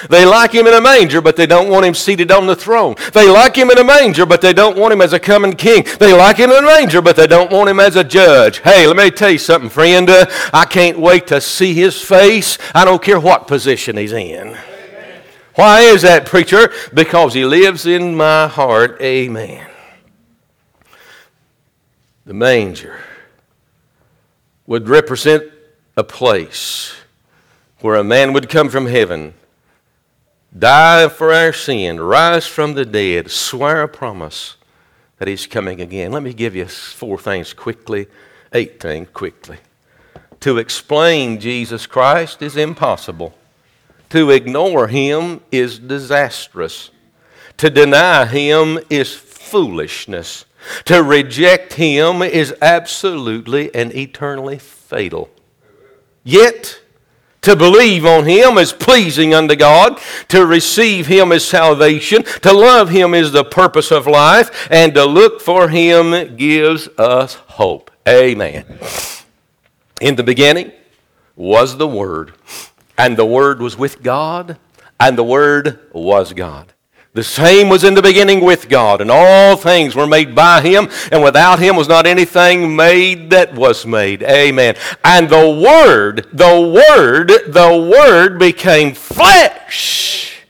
They 0.09 0.25
like 0.25 0.51
him 0.51 0.67
in 0.67 0.73
a 0.73 0.81
manger, 0.81 1.21
but 1.21 1.35
they 1.35 1.45
don't 1.45 1.69
want 1.69 1.85
him 1.85 1.93
seated 1.93 2.31
on 2.31 2.47
the 2.47 2.55
throne. 2.55 2.95
They 3.13 3.29
like 3.29 3.55
him 3.55 3.69
in 3.69 3.77
a 3.77 3.83
manger, 3.83 4.25
but 4.25 4.41
they 4.41 4.53
don't 4.53 4.77
want 4.77 4.93
him 4.93 5.01
as 5.01 5.13
a 5.13 5.19
coming 5.19 5.53
king. 5.53 5.85
They 5.99 6.13
like 6.13 6.37
him 6.37 6.49
in 6.49 6.57
a 6.57 6.67
manger, 6.67 7.01
but 7.01 7.15
they 7.15 7.27
don't 7.27 7.51
want 7.51 7.69
him 7.69 7.79
as 7.79 7.95
a 7.95 8.03
judge. 8.03 8.59
Hey, 8.59 8.87
let 8.87 8.97
me 8.97 9.11
tell 9.11 9.29
you 9.29 9.37
something, 9.37 9.69
friend. 9.69 10.09
Uh, 10.09 10.25
I 10.51 10.65
can't 10.65 10.99
wait 10.99 11.27
to 11.27 11.39
see 11.39 11.73
his 11.73 12.01
face. 12.01 12.57
I 12.73 12.85
don't 12.85 13.01
care 13.01 13.19
what 13.19 13.47
position 13.47 13.97
he's 13.97 14.13
in. 14.13 14.57
Why 15.55 15.81
is 15.81 16.01
that, 16.01 16.25
preacher? 16.25 16.73
Because 16.93 17.33
he 17.33 17.45
lives 17.45 17.85
in 17.85 18.15
my 18.15 18.47
heart. 18.47 18.99
Amen. 18.99 19.69
The 22.25 22.33
manger 22.33 22.99
would 24.65 24.87
represent 24.87 25.43
a 25.97 26.03
place 26.03 26.95
where 27.81 27.95
a 27.95 28.03
man 28.03 28.31
would 28.33 28.49
come 28.49 28.69
from 28.69 28.85
heaven 28.87 29.33
die 30.57 31.09
for 31.09 31.33
our 31.33 31.51
sin, 31.51 31.99
rise 31.99 32.47
from 32.47 32.73
the 32.73 32.85
dead, 32.85 33.29
swear 33.29 33.81
a 33.81 33.87
promise 33.87 34.55
that 35.17 35.27
he's 35.27 35.47
coming 35.47 35.81
again. 35.81 36.11
Let 36.11 36.23
me 36.23 36.33
give 36.33 36.55
you 36.55 36.65
four 36.65 37.17
things 37.17 37.53
quickly, 37.53 38.07
eight 38.53 38.79
things 38.79 39.09
quickly. 39.13 39.57
To 40.41 40.57
explain 40.57 41.39
Jesus 41.39 41.87
Christ 41.87 42.41
is 42.41 42.57
impossible. 42.57 43.33
To 44.09 44.29
ignore 44.29 44.87
him 44.87 45.41
is 45.51 45.79
disastrous. 45.79 46.91
To 47.57 47.69
deny 47.69 48.25
him 48.25 48.79
is 48.89 49.13
foolishness. 49.13 50.45
To 50.85 51.03
reject 51.03 51.73
him 51.73 52.21
is 52.21 52.53
absolutely 52.61 53.73
and 53.73 53.93
eternally 53.93 54.57
fatal. 54.59 55.29
Yet, 56.23 56.79
to 57.43 57.57
believe 57.57 58.05
on 58.05 58.25
Him 58.25 58.57
is 58.57 58.71
pleasing 58.71 59.33
unto 59.33 59.55
God. 59.55 59.99
To 60.29 60.45
receive 60.45 61.07
Him 61.07 61.33
is 61.33 61.45
salvation. 61.45 62.23
To 62.23 62.53
love 62.53 62.89
Him 62.89 63.13
is 63.13 63.33
the 63.33 63.43
purpose 63.43 63.91
of 63.91 64.07
life. 64.07 64.67
And 64.71 64.93
to 64.93 65.05
look 65.05 65.41
for 65.41 65.67
Him 65.67 66.37
gives 66.37 66.87
us 66.97 67.35
hope. 67.35 67.91
Amen. 68.07 68.65
In 69.99 70.15
the 70.15 70.23
beginning 70.23 70.71
was 71.35 71.77
the 71.77 71.87
Word. 71.87 72.33
And 72.97 73.17
the 73.17 73.25
Word 73.25 73.61
was 73.61 73.77
with 73.77 74.01
God. 74.01 74.57
And 74.97 75.17
the 75.17 75.23
Word 75.23 75.79
was 75.91 76.31
God. 76.31 76.72
The 77.13 77.23
same 77.23 77.69
was 77.69 77.83
in 77.83 77.93
the 77.93 78.01
beginning 78.01 78.43
with 78.43 78.69
God, 78.69 78.99
and 78.99 79.11
all 79.11 79.55
things 79.55 79.95
were 79.95 80.07
made 80.07 80.33
by 80.33 80.61
him, 80.61 80.89
and 81.11 81.21
without 81.23 81.59
him 81.59 81.75
was 81.75 81.87
not 81.87 82.07
anything 82.07 82.75
made 82.75 83.29
that 83.29 83.53
was 83.53 83.85
made. 83.85 84.23
Amen. 84.23 84.75
And 85.03 85.29
the 85.29 85.47
Word, 85.47 86.27
the 86.33 86.59
Word, 86.59 87.27
the 87.53 87.91
Word 87.91 88.39
became 88.39 88.95
flesh 88.95 90.43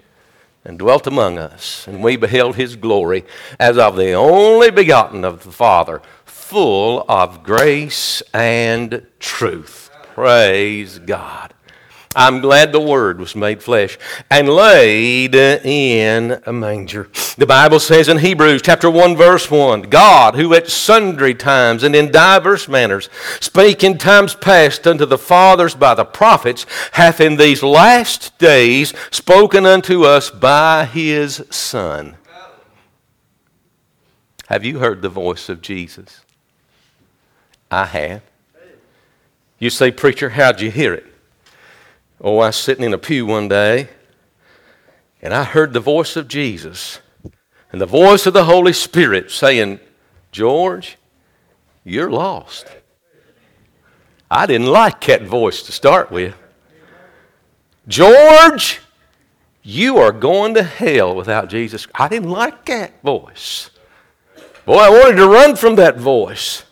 and 0.63 0.79
dwelt 0.79 1.05
among 1.05 1.37
us, 1.37 1.85
and 1.85 2.01
we 2.01 2.15
beheld 2.15 2.55
his 2.55 2.77
glory 2.77 3.25
as 3.59 3.77
of 3.77 3.97
the 3.97 4.13
only 4.13 4.71
begotten 4.71 5.25
of 5.25 5.43
the 5.43 5.51
Father, 5.51 6.01
full 6.23 7.03
of 7.09 7.43
grace 7.43 8.23
and 8.33 9.05
truth. 9.19 9.89
Praise 10.13 10.99
God. 10.99 11.53
I'm 12.15 12.41
glad 12.41 12.71
the 12.71 12.79
Word 12.79 13.19
was 13.19 13.35
made 13.35 13.63
flesh 13.63 13.97
and 14.29 14.47
laid 14.47 15.33
in 15.33 16.41
a 16.45 16.53
manger. 16.53 17.09
The 17.37 17.47
Bible 17.47 17.79
says 17.79 18.07
in 18.07 18.19
Hebrews 18.19 18.61
chapter 18.61 18.89
1, 18.89 19.15
verse 19.15 19.49
1 19.49 19.83
God, 19.83 20.35
who 20.35 20.53
at 20.53 20.67
sundry 20.67 21.33
times 21.33 21.83
and 21.83 21.95
in 21.95 22.11
divers 22.11 22.67
manners 22.67 23.09
spake 23.39 23.83
in 23.83 23.97
times 23.97 24.35
past 24.35 24.85
unto 24.85 25.05
the 25.05 25.17
fathers 25.17 25.73
by 25.73 25.95
the 25.95 26.05
prophets, 26.05 26.65
hath 26.93 27.19
in 27.19 27.37
these 27.37 27.63
last 27.63 28.37
days 28.37 28.93
spoken 29.09 29.65
unto 29.65 30.03
us 30.03 30.29
by 30.29 30.85
his 30.85 31.43
Son. 31.49 32.15
Have 34.47 34.63
you 34.63 34.79
heard 34.79 35.01
the 35.01 35.09
voice 35.09 35.49
of 35.49 35.61
Jesus? 35.61 36.21
I 37.71 37.85
have. 37.85 38.21
You 39.57 39.69
say, 39.69 39.89
Preacher, 39.91 40.31
how'd 40.31 40.61
you 40.61 40.69
hear 40.69 40.93
it? 40.93 41.12
Oh, 42.25 42.39
I 42.39 42.47
was 42.47 42.55
sitting 42.55 42.85
in 42.85 42.93
a 42.93 42.97
pew 42.97 43.25
one 43.25 43.49
day 43.49 43.89
and 45.21 45.33
I 45.33 45.43
heard 45.43 45.73
the 45.73 45.81
voice 45.81 46.15
of 46.15 46.29
Jesus 46.29 46.99
and 47.69 47.81
the 47.81 47.85
voice 47.85 48.25
of 48.25 48.33
the 48.33 48.45
Holy 48.45 48.71
Spirit 48.71 49.29
saying, 49.29 49.81
George, 50.31 50.97
you're 51.83 52.09
lost. 52.09 52.65
I 54.31 54.45
didn't 54.45 54.67
like 54.67 55.01
that 55.07 55.23
voice 55.23 55.63
to 55.63 55.73
start 55.73 56.11
with. 56.11 56.33
George, 57.89 58.79
You 59.61 59.97
are 59.97 60.13
going 60.13 60.53
to 60.53 60.63
hell 60.63 61.15
without 61.15 61.49
Jesus. 61.49 61.87
I 61.95 62.07
didn't 62.07 62.29
like 62.29 62.65
that 62.65 63.01
voice. 63.01 63.69
Boy, 64.65 64.77
I 64.77 64.89
wanted 64.89 65.17
to 65.17 65.27
run 65.27 65.55
from 65.57 65.75
that 65.75 65.97
voice. 65.97 66.63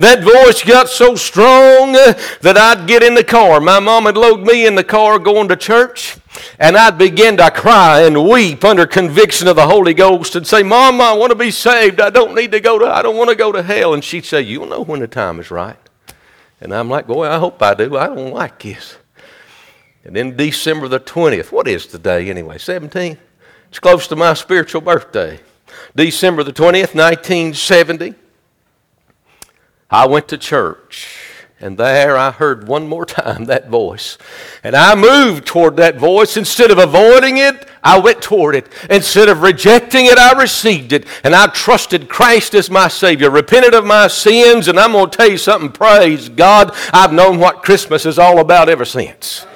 That 0.00 0.22
voice 0.22 0.62
got 0.62 0.88
so 0.88 1.14
strong 1.14 1.96
uh, 1.96 2.14
that 2.42 2.56
I'd 2.56 2.86
get 2.86 3.02
in 3.02 3.14
the 3.14 3.24
car. 3.24 3.60
My 3.60 3.80
mom 3.80 4.04
would 4.04 4.16
load 4.16 4.42
me 4.42 4.66
in 4.66 4.74
the 4.74 4.84
car 4.84 5.18
going 5.18 5.48
to 5.48 5.56
church, 5.56 6.18
and 6.58 6.76
I'd 6.76 6.98
begin 6.98 7.36
to 7.38 7.50
cry 7.50 8.02
and 8.02 8.28
weep 8.28 8.64
under 8.64 8.86
conviction 8.86 9.48
of 9.48 9.56
the 9.56 9.66
Holy 9.66 9.94
Ghost 9.94 10.36
and 10.36 10.46
say, 10.46 10.62
Mom, 10.62 11.00
I 11.00 11.12
want 11.12 11.30
to 11.30 11.36
be 11.36 11.50
saved. 11.50 12.00
I 12.00 12.10
don't 12.10 12.34
need 12.34 12.52
to 12.52 12.60
go 12.60 12.78
to, 12.78 12.86
I 12.86 13.02
don't 13.02 13.16
want 13.16 13.30
to 13.30 13.36
go 13.36 13.52
to 13.52 13.62
hell. 13.62 13.94
And 13.94 14.04
she'd 14.04 14.24
say, 14.24 14.42
You'll 14.42 14.66
know 14.66 14.82
when 14.82 15.00
the 15.00 15.08
time 15.08 15.40
is 15.40 15.50
right. 15.50 15.78
And 16.60 16.74
I'm 16.74 16.90
like, 16.90 17.06
Boy, 17.06 17.28
I 17.28 17.38
hope 17.38 17.62
I 17.62 17.74
do. 17.74 17.96
I 17.96 18.06
don't 18.06 18.32
like 18.32 18.60
this. 18.60 18.96
And 20.04 20.14
then 20.14 20.36
December 20.36 20.88
the 20.88 21.00
20th, 21.00 21.50
what 21.50 21.66
is 21.66 21.86
today 21.86 22.30
anyway? 22.30 22.58
17? 22.58 23.18
It's 23.68 23.78
close 23.80 24.06
to 24.08 24.16
my 24.16 24.34
spiritual 24.34 24.80
birthday. 24.80 25.40
December 25.94 26.44
the 26.44 26.52
20th, 26.52 26.94
1970. 26.94 28.14
I 29.90 30.06
went 30.06 30.26
to 30.28 30.38
church, 30.38 31.16
and 31.60 31.78
there 31.78 32.16
I 32.16 32.32
heard 32.32 32.66
one 32.66 32.88
more 32.88 33.06
time 33.06 33.44
that 33.44 33.68
voice. 33.68 34.18
And 34.64 34.74
I 34.74 34.94
moved 34.94 35.46
toward 35.46 35.76
that 35.76 35.96
voice. 35.96 36.36
Instead 36.36 36.70
of 36.70 36.78
avoiding 36.78 37.38
it, 37.38 37.68
I 37.84 38.00
went 38.00 38.20
toward 38.20 38.56
it. 38.56 38.68
Instead 38.90 39.28
of 39.28 39.42
rejecting 39.42 40.06
it, 40.06 40.18
I 40.18 40.38
received 40.38 40.92
it. 40.92 41.06
And 41.22 41.34
I 41.34 41.46
trusted 41.46 42.08
Christ 42.08 42.54
as 42.54 42.68
my 42.68 42.88
Savior, 42.88 43.30
repented 43.30 43.74
of 43.74 43.86
my 43.86 44.08
sins, 44.08 44.66
and 44.68 44.78
I'm 44.78 44.92
going 44.92 45.08
to 45.08 45.16
tell 45.16 45.30
you 45.30 45.38
something. 45.38 45.70
Praise 45.70 46.28
God. 46.28 46.74
I've 46.92 47.12
known 47.12 47.38
what 47.38 47.62
Christmas 47.62 48.06
is 48.06 48.18
all 48.18 48.40
about 48.40 48.68
ever 48.68 48.84
since. 48.84 49.46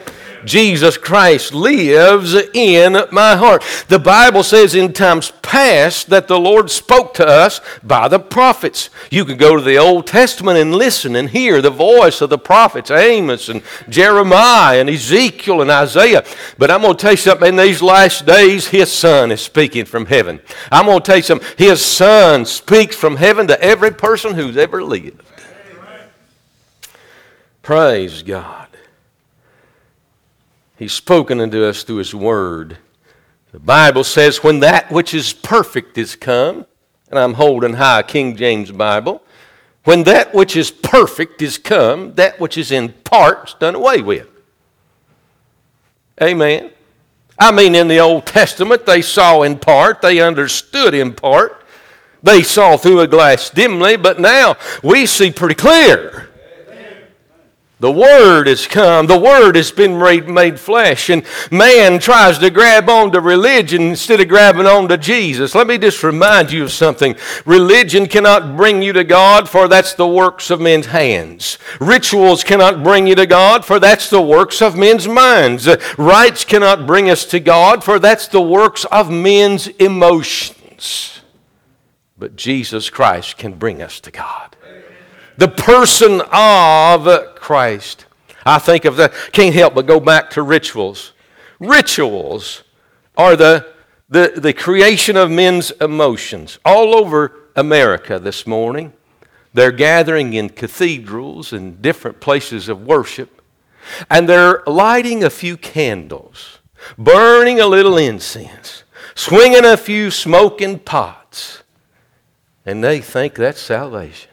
Jesus 0.45 0.97
Christ 0.97 1.55
lives 1.55 2.35
in 2.55 2.97
my 3.11 3.37
heart. 3.37 3.63
The 3.89 3.99
Bible 3.99 4.43
says 4.43 4.75
in 4.75 4.93
times 4.93 5.33
past 5.43 6.11
that 6.11 6.29
the 6.29 6.39
Lord 6.39 6.71
spoke 6.71 7.15
to 7.15 7.27
us 7.27 7.61
by 7.83 8.09
the 8.09 8.19
prophets. 8.19 8.91
You 9.11 9.25
can 9.25 9.37
go 9.37 9.57
to 9.57 9.63
the 9.63 9.79
Old 9.79 10.07
Testament 10.07 10.59
and 10.59 10.75
listen 10.75 11.17
and 11.17 11.31
hear 11.31 11.61
the 11.61 11.71
voice 11.71 12.21
of 12.21 12.31
the 12.31 12.39
prophets, 12.39 12.91
Amos 12.91 13.49
and 13.49 13.63
Jeremiah 13.89 14.81
and 14.81 14.89
Ezekiel 14.89 15.63
and 15.63 15.71
Isaiah. 15.71 16.25
But 16.59 16.71
I'm 16.71 16.83
going 16.83 16.97
to 16.97 17.01
tell 17.01 17.13
you 17.13 17.17
something, 17.17 17.49
in 17.49 17.57
these 17.57 17.83
last 17.83 18.27
days, 18.27 18.69
His 18.69 18.93
Son 18.93 19.31
is 19.33 19.41
speaking 19.41 19.85
from 19.85 20.07
heaven. 20.07 20.41
I'm 20.71 20.87
going 20.87 21.01
to 21.01 21.05
tell 21.05 21.17
you 21.17 21.23
something, 21.23 21.49
His 21.59 21.85
Son 21.85 22.47
speaks 22.47 22.97
from 22.97 23.17
heaven 23.17 23.47
to 23.49 23.61
every 23.61 23.91
person 23.91 24.35
who's 24.35 24.57
ever 24.57 24.83
lived. 24.83 25.23
Praise 27.63 28.23
God. 28.23 28.70
He's 30.81 30.95
spoken 30.95 31.43
unto 31.43 31.63
us 31.63 31.83
through 31.83 31.99
His 31.99 32.15
Word. 32.15 32.79
The 33.53 33.59
Bible 33.59 34.03
says, 34.03 34.43
when 34.43 34.61
that 34.61 34.91
which 34.91 35.13
is 35.13 35.35
perfect 35.35 35.99
is 35.99 36.17
come, 36.17 36.65
and 37.11 37.19
I'm 37.19 37.35
holding 37.35 37.75
high 37.75 38.03
King 38.03 38.35
James 38.35 38.73
Bible, 38.73 39.23
when 39.85 40.05
that 40.05 40.33
which 40.33 40.57
is 40.57 40.71
perfect 40.71 41.43
is 41.43 41.59
come, 41.59 42.15
that 42.15 42.41
which 42.41 42.57
is 42.57 42.73
in 42.73 42.95
part 43.05 43.51
is 43.51 43.55
done 43.61 43.75
away 43.75 44.01
with. 44.01 44.27
Amen. 46.23 46.71
I 47.39 47.53
mean, 47.53 47.75
in 47.75 47.87
the 47.87 47.99
Old 47.99 48.25
Testament, 48.25 48.87
they 48.87 49.03
saw 49.03 49.43
in 49.43 49.59
part, 49.59 50.01
they 50.01 50.19
understood 50.23 50.95
in 50.95 51.13
part, 51.13 51.63
they 52.23 52.43
saw 52.43 52.79
through 52.79 53.01
a 53.01 53.07
glass 53.07 53.51
dimly, 53.51 53.99
but 53.99 54.19
now 54.19 54.57
we 54.83 55.05
see 55.05 55.31
pretty 55.31 55.57
clear. 55.57 56.30
The 57.81 57.91
Word 57.91 58.47
has 58.47 58.67
come. 58.67 59.07
The 59.07 59.19
Word 59.19 59.57
has 59.57 59.73
been 59.73 59.99
made, 59.99 60.61
flesh. 60.61 61.09
And 61.09 61.25
man 61.51 61.99
tries 61.99 62.39
to 62.39 62.51
grab 62.51 62.91
on 62.91 63.11
to 63.13 63.21
religion 63.23 63.81
instead 63.81 64.21
of 64.21 64.29
grabbing 64.29 64.67
on 64.67 64.87
to 64.89 64.99
Jesus. 64.99 65.55
Let 65.55 65.67
me 65.67 65.79
just 65.79 66.03
remind 66.03 66.53
you 66.53 66.65
of 66.65 66.73
something. 66.73 67.17
Religion 67.47 68.07
cannot 68.07 68.55
bring 68.55 68.83
you 68.83 68.93
to 68.93 69.03
God, 69.03 69.49
for 69.49 69.67
that's 69.67 69.95
the 69.95 70.07
works 70.07 70.51
of 70.51 70.61
men's 70.61 70.87
hands. 70.87 71.57
Rituals 71.81 72.45
cannot 72.45 72.85
bring 72.85 73.07
you 73.07 73.15
to 73.15 73.27
God, 73.27 73.65
for 73.65 73.81
that's 73.81 74.11
the 74.11 74.21
works 74.21 74.61
of 74.61 74.77
men's 74.77 75.09
minds. 75.09 75.67
Uh, 75.67 75.81
rites 75.97 76.45
cannot 76.45 76.87
bring 76.87 77.09
us 77.09 77.25
to 77.25 77.41
God, 77.41 77.83
for 77.83 77.99
that's 77.99 78.29
the 78.29 78.43
works 78.43 78.85
of 78.87 79.11
men's 79.11 79.69
emotions. 79.69 81.23
But 82.19 82.37
Jesus 82.37 82.91
Christ 82.91 83.39
can 83.39 83.55
bring 83.55 83.81
us 83.81 84.01
to 84.01 84.11
God 84.11 84.55
the 85.41 85.49
person 85.49 86.21
of 86.31 87.35
Christ. 87.35 88.05
I 88.45 88.59
think 88.59 88.85
of 88.85 88.97
that, 88.97 89.15
can't 89.33 89.55
help 89.55 89.75
but 89.75 89.87
go 89.87 89.99
back 89.99 90.29
to 90.33 90.43
rituals. 90.43 91.15
Rituals 91.59 92.63
are 93.17 93.37
the, 93.37 93.73
the, 94.11 94.35
the 94.37 94.53
creation 94.53 95.17
of 95.17 95.31
men's 95.31 95.71
emotions. 95.81 96.59
All 96.63 96.95
over 96.95 97.49
America 97.57 98.19
this 98.19 98.47
morning, 98.47 98.93
they're 99.55 99.73
gathering 99.73 100.35
in 100.35 100.51
cathedrals 100.51 101.55
and 101.55 101.81
different 101.81 102.21
places 102.21 102.69
of 102.69 102.87
worship, 102.87 103.41
and 104.11 104.29
they're 104.29 104.63
lighting 104.67 105.25
a 105.25 105.31
few 105.31 105.57
candles, 105.57 106.59
burning 106.99 107.61
a 107.61 107.67
little 107.67 107.97
incense, 107.97 108.85
swinging 109.15 109.65
a 109.65 109.79
few 109.79 110.11
smoking 110.11 110.79
pots, 110.79 111.63
and 112.67 112.85
they 112.85 113.01
think 113.01 113.37
that's 113.37 113.61
salvation 113.61 114.30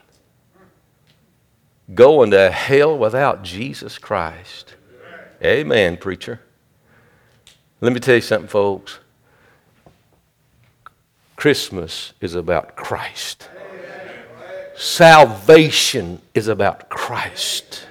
going 1.94 2.32
to 2.32 2.52
hell 2.52 2.98
without 2.98 3.44
Jesus 3.44 3.98
Christ. 3.98 4.76
Amen, 5.44 5.98
preacher. 5.98 6.42
Let 7.80 7.94
me 7.94 8.00
tell 8.00 8.16
you 8.16 8.22
something, 8.22 8.50
folks. 8.50 9.00
Christmas 11.36 12.14
is 12.20 12.34
about 12.34 12.76
Christ. 12.76 13.50
Salvation 14.76 16.22
is 16.34 16.48
about 16.48 16.90
Christ. 16.90 17.86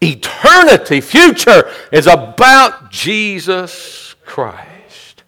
Eternity, 0.00 1.00
future, 1.00 1.70
is 1.92 2.06
about 2.06 2.90
Jesus 2.90 4.14
Christ. 4.24 5.22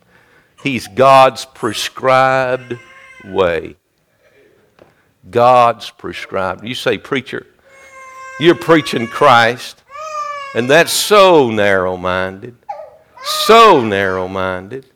He's 0.62 0.88
God's 0.88 1.44
prescribed 1.44 2.78
way. 3.24 3.76
God's 5.30 5.90
prescribed. 5.90 6.64
You 6.64 6.74
say, 6.74 6.98
Preacher, 6.98 7.46
you're 8.40 8.54
preaching 8.54 9.06
Christ, 9.06 9.82
and 10.54 10.68
that's 10.68 10.92
so 10.92 11.50
narrow 11.50 11.96
minded. 11.96 12.56
So 13.22 13.80
narrow 13.80 14.28
minded. 14.28 14.87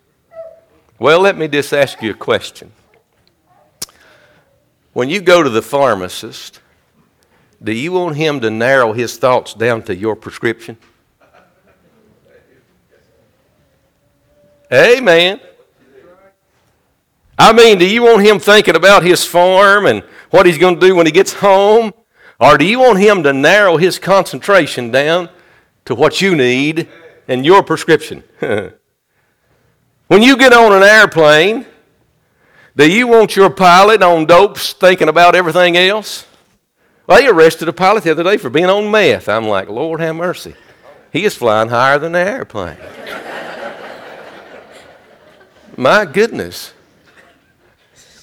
Well, 0.98 1.20
let 1.20 1.38
me 1.38 1.48
just 1.48 1.72
ask 1.72 2.02
you 2.02 2.10
a 2.10 2.14
question. 2.14 2.72
When 4.92 5.08
you 5.08 5.20
go 5.20 5.42
to 5.42 5.48
the 5.48 5.62
pharmacist, 5.62 6.60
do 7.62 7.72
you 7.72 7.92
want 7.92 8.16
him 8.16 8.40
to 8.40 8.50
narrow 8.50 8.92
his 8.92 9.16
thoughts 9.16 9.54
down 9.54 9.82
to 9.84 9.96
your 9.96 10.16
prescription? 10.16 10.76
Amen. 14.72 15.40
I 17.38 17.52
mean, 17.52 17.78
do 17.78 17.86
you 17.86 18.02
want 18.02 18.26
him 18.26 18.38
thinking 18.38 18.74
about 18.74 19.02
his 19.04 19.24
farm 19.24 19.86
and 19.86 20.02
what 20.30 20.46
he's 20.46 20.58
going 20.58 20.78
to 20.78 20.86
do 20.86 20.94
when 20.94 21.06
he 21.06 21.12
gets 21.12 21.34
home? 21.34 21.92
Or 22.40 22.56
do 22.56 22.64
you 22.64 22.78
want 22.78 22.98
him 22.98 23.22
to 23.24 23.32
narrow 23.32 23.76
his 23.76 23.98
concentration 23.98 24.90
down 24.90 25.28
to 25.86 25.94
what 25.94 26.20
you 26.20 26.36
need 26.36 26.88
and 27.26 27.44
your 27.44 27.62
prescription? 27.62 28.22
when 28.38 30.22
you 30.22 30.36
get 30.36 30.52
on 30.52 30.72
an 30.72 30.82
airplane, 30.82 31.66
do 32.76 32.90
you 32.90 33.08
want 33.08 33.34
your 33.34 33.50
pilot 33.50 34.02
on 34.02 34.26
dopes 34.26 34.72
thinking 34.72 35.08
about 35.08 35.34
everything 35.34 35.76
else? 35.76 36.26
Well, 37.08 37.18
they 37.18 37.26
arrested 37.26 37.68
a 37.68 37.72
pilot 37.72 38.04
the 38.04 38.12
other 38.12 38.22
day 38.22 38.36
for 38.36 38.50
being 38.50 38.66
on 38.66 38.90
meth. 38.90 39.28
I'm 39.28 39.48
like, 39.48 39.68
Lord 39.68 40.00
have 40.00 40.14
mercy. 40.14 40.54
He 41.12 41.24
is 41.24 41.34
flying 41.34 41.70
higher 41.70 41.98
than 41.98 42.12
the 42.12 42.18
airplane. 42.18 42.76
My 45.76 46.04
goodness. 46.04 46.74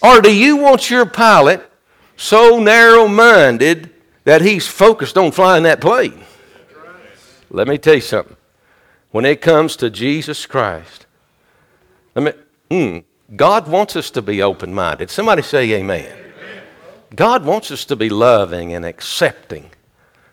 Or 0.02 0.22
do 0.22 0.34
you 0.34 0.58
want 0.58 0.90
your 0.90 1.06
pilot 1.06 1.70
so 2.16 2.60
narrow 2.60 3.08
minded 3.08 3.90
that 4.24 4.42
he's 4.42 4.68
focused 4.68 5.18
on 5.18 5.32
flying 5.32 5.64
that 5.64 5.82
plane? 5.82 6.24
Let 7.50 7.68
me 7.68 7.78
tell 7.78 7.96
you 7.96 8.02
something. 8.02 8.36
When 9.12 9.26
it 9.26 9.42
comes 9.42 9.76
to 9.78 9.90
Jesus 9.90 10.46
Christ, 10.46 11.06
I 12.16 12.20
mean, 12.20 12.34
mm, 12.70 13.04
God 13.36 13.68
wants 13.68 13.96
us 13.96 14.10
to 14.12 14.22
be 14.22 14.42
open 14.42 14.74
minded. 14.74 15.10
Somebody 15.10 15.42
say 15.42 15.72
amen. 15.74 16.06
amen. 16.06 16.64
God 17.16 17.46
wants 17.46 17.72
us 17.72 17.86
to 17.86 17.96
be 17.96 18.10
loving 18.10 18.74
and 18.74 18.86
accepting. 18.86 19.70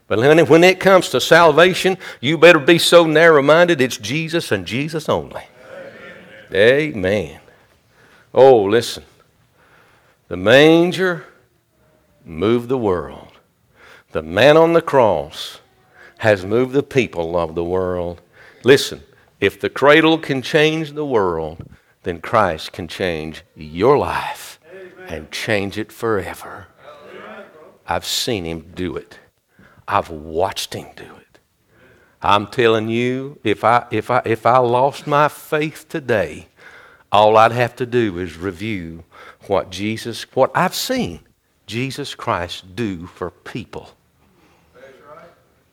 But 0.09 0.19
when 0.49 0.65
it 0.65 0.81
comes 0.81 1.09
to 1.11 1.21
salvation, 1.21 1.97
you 2.21 2.37
better 2.37 2.59
be 2.59 2.79
so 2.79 3.07
narrow 3.07 3.41
minded, 3.41 3.81
it's 3.81 3.97
Jesus 3.97 4.53
and 4.53 4.67
Jesus 4.67 5.09
only. 5.09 5.43
Amen. 6.53 6.95
amen. 6.95 7.41
Oh, 8.35 8.65
listen. 8.65 9.05
The 10.29 10.37
manger 10.37 11.25
moved 12.25 12.69
the 12.69 12.79
world. 12.79 13.29
The 14.13 14.23
man 14.23 14.57
on 14.57 14.73
the 14.73 14.83
cross 14.83 15.61
has 16.19 16.45
moved 16.45 16.73
the 16.73 16.83
people 16.83 17.37
of 17.37 17.55
the 17.55 17.65
world. 17.65 18.21
Listen, 18.65 19.03
If 19.43 19.59
the 19.59 19.69
cradle 19.69 20.19
can 20.19 20.41
change 20.41 20.93
the 20.93 21.05
world, 21.05 21.69
then 22.05 22.21
Christ 22.21 22.71
can 22.71 22.87
change 22.87 23.43
your 23.57 23.99
life 23.99 24.61
and 25.09 25.33
change 25.33 25.79
it 25.79 25.91
forever. 25.91 26.69
I've 27.89 28.07
seen 28.07 28.45
him 28.45 28.71
do 28.73 28.97
it. 28.97 29.19
I've 29.89 30.11
watched 30.11 30.75
him 30.75 30.87
do 30.95 31.17
it. 31.17 31.41
I'm 32.23 32.47
telling 32.47 32.87
you, 32.87 33.41
if 33.43 33.65
I, 33.65 33.85
if 33.91 34.13
I, 34.13 34.23
if 34.25 34.47
I 34.47 34.59
lost 34.59 35.09
my 35.09 35.27
faith 35.27 35.89
today, 35.89 36.47
all 37.11 37.37
I'd 37.37 37.51
have 37.51 37.75
to 37.77 37.85
do 37.85 38.21
is 38.21 38.37
review 38.37 39.03
what 39.49 39.71
Jesus, 39.71 40.23
what 40.37 40.53
I've 40.55 40.77
seen 40.77 41.19
Jesus 41.73 42.15
Christ 42.15 42.77
do 42.77 43.07
for 43.07 43.31
people. 43.31 43.89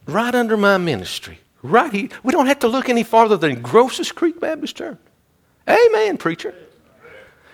Right 0.05 0.33
under 0.33 0.55
my 0.55 0.77
ministry. 0.77 1.39
Right 1.61 1.91
here. 1.91 2.07
We 2.23 2.31
don't 2.31 2.45
have 2.45 2.59
to 2.59 2.69
look 2.69 2.87
any 2.87 3.03
farther 3.03 3.35
than 3.35 3.61
Grosses 3.61 4.13
Creek 4.13 4.39
Baptist 4.39 4.77
Church. 4.77 4.97
Amen, 5.67 6.15
preacher. 6.15 6.55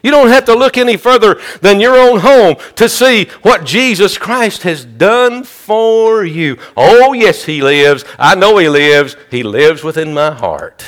You 0.04 0.12
don't 0.12 0.28
have 0.28 0.46
to 0.46 0.54
look 0.54 0.78
any 0.78 0.96
further 0.96 1.42
than 1.62 1.80
your 1.80 1.96
own 1.96 2.20
home 2.20 2.58
to 2.76 2.88
see 2.88 3.26
what 3.42 3.66
Jesus 3.66 4.16
Christ 4.20 4.62
has 4.62 4.86
done 4.86 5.44
for 5.44 6.24
you. 6.24 6.60
Oh, 6.78 7.14
yes, 7.14 7.46
He 7.46 7.64
lives. 7.64 8.06
I 8.20 8.36
know 8.36 8.60
He 8.60 8.70
lives. 8.70 9.18
He 9.32 9.42
lives 9.42 9.84
within 9.84 10.14
my 10.14 10.30
heart. 10.30 10.86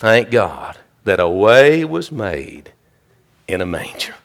Thank 0.00 0.32
God 0.32 0.78
that 1.04 1.20
a 1.20 1.28
way 1.28 1.84
was 1.84 2.10
made 2.10 2.72
in 3.46 3.60
a 3.60 3.66
manger. 3.66 4.16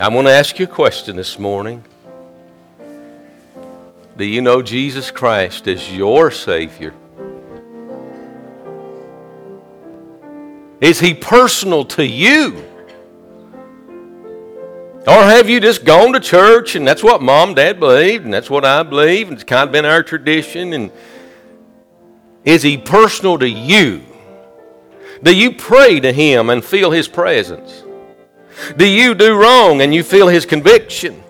I 0.00 0.08
want 0.08 0.26
to 0.26 0.32
ask 0.32 0.58
you 0.58 0.64
a 0.64 0.68
question 0.68 1.16
this 1.16 1.38
morning. 1.38 1.84
Do 4.16 4.24
you 4.24 4.40
know 4.40 4.62
Jesus 4.62 5.10
Christ 5.10 5.68
as 5.68 5.94
your 5.94 6.30
Savior? 6.30 6.94
Is 10.80 10.98
He 10.98 11.12
personal 11.12 11.84
to 11.84 12.06
you? 12.06 12.64
Or 15.06 15.22
have 15.24 15.50
you 15.50 15.60
just 15.60 15.84
gone 15.84 16.14
to 16.14 16.20
church 16.20 16.74
and 16.74 16.88
that's 16.88 17.02
what 17.02 17.20
mom, 17.20 17.54
dad 17.54 17.78
believed, 17.78 18.24
and 18.24 18.32
that's 18.32 18.48
what 18.48 18.64
I 18.64 18.82
believe, 18.82 19.28
and 19.28 19.34
it's 19.34 19.44
kind 19.44 19.68
of 19.68 19.72
been 19.72 19.84
our 19.84 20.02
tradition? 20.02 20.72
And 20.72 20.90
is 22.44 22.62
He 22.62 22.78
personal 22.78 23.38
to 23.38 23.48
you? 23.48 24.02
Do 25.22 25.36
you 25.36 25.52
pray 25.52 26.00
to 26.00 26.12
Him 26.12 26.48
and 26.48 26.64
feel 26.64 26.90
His 26.90 27.08
presence? 27.08 27.82
Do 28.76 28.86
you 28.86 29.14
do 29.14 29.36
wrong 29.36 29.80
and 29.80 29.94
you 29.94 30.02
feel 30.02 30.28
His 30.28 30.46
conviction? 30.46 31.22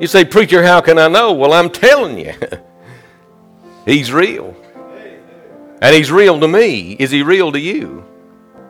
You 0.00 0.06
say, 0.06 0.24
Preacher, 0.24 0.62
how 0.62 0.80
can 0.80 0.98
I 0.98 1.08
know? 1.08 1.32
Well, 1.32 1.52
I'm 1.52 1.70
telling 1.70 2.18
you, 2.18 2.32
He's 3.86 4.12
real. 4.12 4.56
And 5.80 5.94
He's 5.94 6.10
real 6.10 6.40
to 6.40 6.48
me. 6.48 6.92
Is 6.92 7.10
He 7.10 7.22
real 7.22 7.52
to 7.52 7.58
you? 7.58 8.04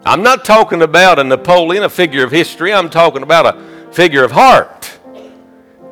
I'm 0.05 0.23
not 0.23 0.45
talking 0.45 0.83
about 0.83 1.19
a 1.19 1.25
Napoleon, 1.25 1.85
a 1.85 1.89
figure 1.89 2.25
of 2.25 2.33
history. 2.33 2.73
I'm 2.73 2.91
talking 2.91 3.23
about 3.23 3.55
a 3.55 3.93
figure 3.93 4.25
of 4.25 4.33
heart. 4.33 4.99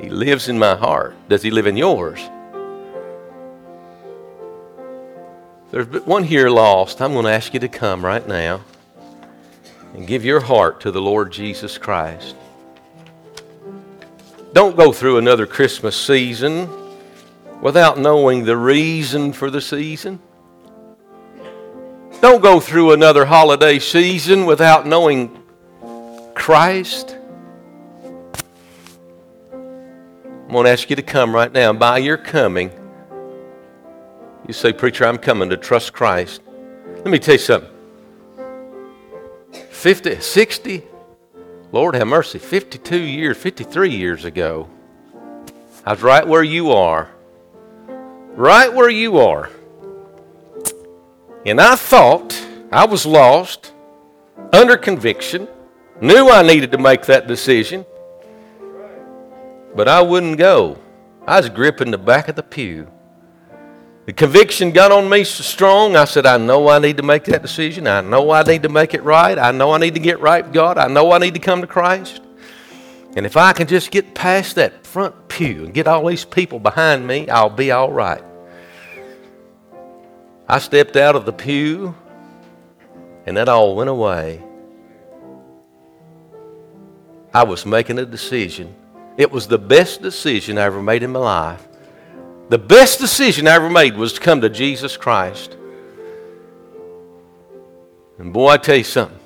He 0.00 0.08
lives 0.08 0.48
in 0.48 0.58
my 0.58 0.74
heart. 0.74 1.14
Does 1.28 1.42
He 1.42 1.50
live 1.50 1.66
in 1.66 1.76
yours? 1.76 2.20
There's 5.70 5.86
one 6.04 6.24
here 6.24 6.50
lost. 6.50 7.00
I'm 7.00 7.12
going 7.12 7.26
to 7.26 7.30
ask 7.30 7.54
you 7.54 7.60
to 7.60 7.68
come 7.68 8.04
right 8.04 8.26
now 8.26 8.62
and 9.94 10.06
give 10.06 10.24
your 10.24 10.40
heart 10.40 10.80
to 10.82 10.90
the 10.90 11.00
Lord 11.00 11.32
Jesus 11.32 11.78
Christ. 11.78 12.36
Don't 14.52 14.76
go 14.76 14.92
through 14.92 15.18
another 15.18 15.46
Christmas 15.46 15.96
season 15.96 16.68
without 17.60 17.98
knowing 17.98 18.44
the 18.44 18.56
reason 18.56 19.32
for 19.32 19.50
the 19.50 19.60
season. 19.60 20.20
Don't 22.20 22.42
go 22.42 22.60
through 22.60 22.92
another 22.92 23.24
holiday 23.24 23.78
season 23.78 24.44
without 24.44 24.86
knowing 24.86 25.42
Christ. 26.34 27.16
I'm 29.52 30.54
going 30.54 30.64
to 30.64 30.70
ask 30.70 30.90
you 30.90 30.96
to 30.96 31.02
come 31.02 31.34
right 31.34 31.52
now. 31.52 31.72
By 31.72 31.98
your 31.98 32.16
coming, 32.16 32.70
you 34.46 34.52
say, 34.52 34.72
Preacher, 34.72 35.06
I'm 35.06 35.16
coming 35.16 35.48
to 35.50 35.56
trust 35.56 35.92
Christ. 35.92 36.42
Let 36.96 37.06
me 37.06 37.20
tell 37.20 37.34
you 37.34 37.38
something. 37.38 37.69
50, 39.80 40.20
60, 40.20 40.82
Lord 41.72 41.94
have 41.94 42.06
mercy, 42.06 42.38
52 42.38 42.98
years, 42.98 43.38
53 43.38 43.88
years 43.88 44.26
ago, 44.26 44.68
I 45.86 45.94
was 45.94 46.02
right 46.02 46.28
where 46.28 46.42
you 46.42 46.72
are. 46.72 47.08
Right 48.34 48.70
where 48.70 48.90
you 48.90 49.16
are. 49.16 49.48
And 51.46 51.62
I 51.62 51.76
thought 51.76 52.38
I 52.70 52.84
was 52.84 53.06
lost, 53.06 53.72
under 54.52 54.76
conviction, 54.76 55.48
knew 56.02 56.28
I 56.28 56.42
needed 56.42 56.72
to 56.72 56.78
make 56.78 57.06
that 57.06 57.26
decision, 57.26 57.86
but 59.74 59.88
I 59.88 60.02
wouldn't 60.02 60.36
go. 60.36 60.76
I 61.26 61.40
was 61.40 61.48
gripping 61.48 61.90
the 61.90 61.96
back 61.96 62.28
of 62.28 62.36
the 62.36 62.42
pew. 62.42 62.86
The 64.06 64.12
conviction 64.14 64.72
got 64.72 64.90
on 64.90 65.08
me 65.08 65.24
so 65.24 65.42
strong, 65.42 65.94
I 65.94 66.04
said, 66.04 66.26
I 66.26 66.36
know 66.38 66.68
I 66.68 66.78
need 66.78 66.96
to 66.96 67.02
make 67.02 67.24
that 67.24 67.42
decision. 67.42 67.86
I 67.86 68.00
know 68.00 68.30
I 68.30 68.42
need 68.42 68.62
to 68.62 68.68
make 68.68 68.94
it 68.94 69.02
right. 69.02 69.38
I 69.38 69.52
know 69.52 69.72
I 69.72 69.78
need 69.78 69.94
to 69.94 70.00
get 70.00 70.20
right 70.20 70.44
with 70.44 70.54
God. 70.54 70.78
I 70.78 70.88
know 70.88 71.12
I 71.12 71.18
need 71.18 71.34
to 71.34 71.40
come 71.40 71.60
to 71.60 71.66
Christ. 71.66 72.20
And 73.14 73.26
if 73.26 73.36
I 73.36 73.52
can 73.52 73.66
just 73.66 73.90
get 73.90 74.14
past 74.14 74.56
that 74.56 74.86
front 74.86 75.28
pew 75.28 75.64
and 75.64 75.74
get 75.74 75.86
all 75.86 76.06
these 76.06 76.24
people 76.24 76.58
behind 76.58 77.06
me, 77.06 77.28
I'll 77.28 77.50
be 77.50 77.70
all 77.70 77.92
right. 77.92 78.22
I 80.48 80.58
stepped 80.58 80.96
out 80.96 81.14
of 81.14 81.26
the 81.26 81.32
pew, 81.32 81.94
and 83.26 83.36
that 83.36 83.48
all 83.48 83.76
went 83.76 83.90
away. 83.90 84.42
I 87.32 87.44
was 87.44 87.64
making 87.64 87.98
a 87.98 88.06
decision. 88.06 88.74
It 89.16 89.30
was 89.30 89.46
the 89.46 89.58
best 89.58 90.02
decision 90.02 90.58
I 90.58 90.62
ever 90.62 90.82
made 90.82 91.02
in 91.02 91.12
my 91.12 91.20
life. 91.20 91.68
The 92.50 92.58
best 92.58 92.98
decision 92.98 93.46
I 93.46 93.52
ever 93.52 93.70
made 93.70 93.96
was 93.96 94.12
to 94.14 94.20
come 94.20 94.40
to 94.40 94.50
Jesus 94.50 94.96
Christ. 94.96 95.56
And 98.18 98.32
boy, 98.32 98.48
I 98.48 98.56
tell 98.56 98.74
you 98.74 98.82
something. 98.82 99.20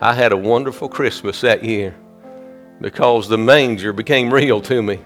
I 0.00 0.14
had 0.14 0.30
a 0.30 0.36
wonderful 0.36 0.88
Christmas 0.88 1.40
that 1.40 1.64
year 1.64 1.96
because 2.80 3.28
the 3.28 3.36
manger 3.36 3.92
became 3.92 4.32
real 4.32 4.60
to 4.60 4.80
me. 4.80 5.00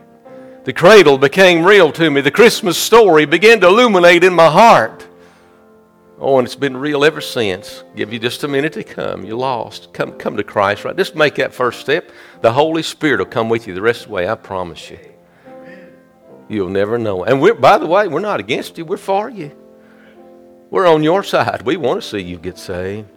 The 0.65 0.75
cradle 0.75 1.17
became 1.17 1.65
real 1.65 1.91
to 1.91 2.11
me. 2.11 2.21
The 2.21 2.31
Christmas 2.31 2.77
story 2.77 3.25
began 3.25 3.61
to 3.63 3.69
illuminate 3.69 4.23
in 4.23 4.35
my 4.35 4.51
heart. 4.51 5.09
Oh, 6.19 6.39
and 6.39 6.47
it's 6.47 6.55
been 6.55 6.77
real 6.77 7.03
ever 7.03 7.23
since. 7.23 7.83
Give 7.97 8.13
you 8.13 8.19
just 8.19 8.45
a 8.45 8.49
minute 8.49 8.75
to 8.75 8.85
come. 8.85 9.25
You're 9.25 9.39
lost. 9.39 9.95
Come, 9.95 10.13
come 10.19 10.37
to 10.37 10.45
Christ, 10.45 10.85
right? 10.85 10.95
Just 10.95 11.17
make 11.17 11.37
that 11.37 11.55
first 11.55 11.81
step. 11.81 12.11
The 12.43 12.53
Holy 12.53 12.83
Spirit 12.83 13.21
will 13.21 13.25
come 13.25 13.49
with 13.49 13.67
you 13.67 13.73
the 13.73 13.81
rest 13.81 14.03
of 14.03 14.09
the 14.09 14.13
way, 14.13 14.29
I 14.29 14.35
promise 14.35 14.91
you. 14.91 14.99
You'll 16.49 16.69
never 16.69 16.99
know. 16.99 17.25
And 17.25 17.41
we're, 17.41 17.55
by 17.55 17.79
the 17.79 17.87
way, 17.87 18.09
we're 18.09 18.21
not 18.21 18.41
against 18.41 18.77
you, 18.79 18.85
we're 18.85 18.97
for 18.97 19.31
you. 19.31 19.57
We're 20.71 20.87
on 20.87 21.03
your 21.03 21.23
side. 21.23 21.63
We 21.63 21.77
want 21.77 22.03
to 22.03 22.09
see 22.09 22.19
you 22.19 22.37
get 22.37 22.59
saved. 22.59 23.09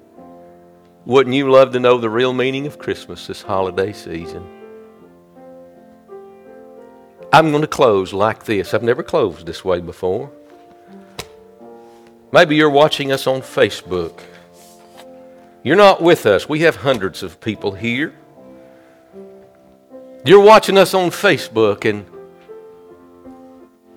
Wouldn't 1.05 1.35
you 1.35 1.49
love 1.49 1.71
to 1.71 1.79
know 1.79 1.97
the 1.97 2.09
real 2.09 2.33
meaning 2.33 2.67
of 2.67 2.77
Christmas 2.77 3.27
this 3.27 3.41
holiday 3.41 3.93
season? 3.93 4.45
I'm 7.31 7.49
going 7.49 7.61
to 7.61 7.67
close 7.67 8.13
like 8.13 8.45
this. 8.45 8.73
I've 8.73 8.83
never 8.83 9.03
closed 9.03 9.45
this 9.45 9.63
way 9.63 9.79
before. 9.79 10.31
Maybe 12.31 12.55
you're 12.55 12.69
watching 12.69 13.11
us 13.11 13.25
on 13.25 13.41
Facebook. 13.41 14.19
You're 15.63 15.75
not 15.75 16.01
with 16.01 16.25
us. 16.25 16.47
We 16.47 16.61
have 16.61 16.77
hundreds 16.77 17.23
of 17.23 17.39
people 17.41 17.71
here. 17.73 18.13
You're 20.25 20.41
watching 20.41 20.77
us 20.77 20.93
on 20.93 21.09
Facebook 21.09 21.89
and 21.89 22.05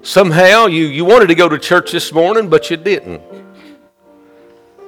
Somehow 0.03 0.67
you, 0.67 0.87
you 0.87 1.05
wanted 1.05 1.27
to 1.27 1.35
go 1.35 1.49
to 1.49 1.59
church 1.59 1.93
this 1.93 2.13
morning, 2.13 2.49
but 2.49 2.71
you 2.71 2.77
didn't. 2.77 3.23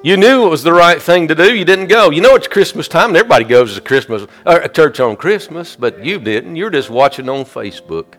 You 0.03 0.17
knew 0.17 0.47
it 0.47 0.49
was 0.49 0.63
the 0.63 0.73
right 0.73 1.01
thing 1.01 1.29
to 1.29 1.35
do. 1.35 1.55
You 1.55 1.65
didn't 1.65 1.87
go. 1.87 2.11
You 2.11 2.23
know 2.23 2.35
it's 2.35 2.49
Christmas 2.49 2.89
time, 2.89 3.11
and 3.11 3.17
everybody 3.17 3.45
goes 3.45 3.75
to 3.75 3.81
Christmas 3.81 4.27
uh, 4.45 4.67
church 4.69 4.99
on 4.99 5.17
Christmas, 5.17 5.77
but 5.77 6.05
you 6.05 6.19
didn't. 6.19 6.57
You're 6.57 6.71
just 6.71 6.91
watching 6.91 7.29
on 7.29 7.45
Facebook. 7.45 8.15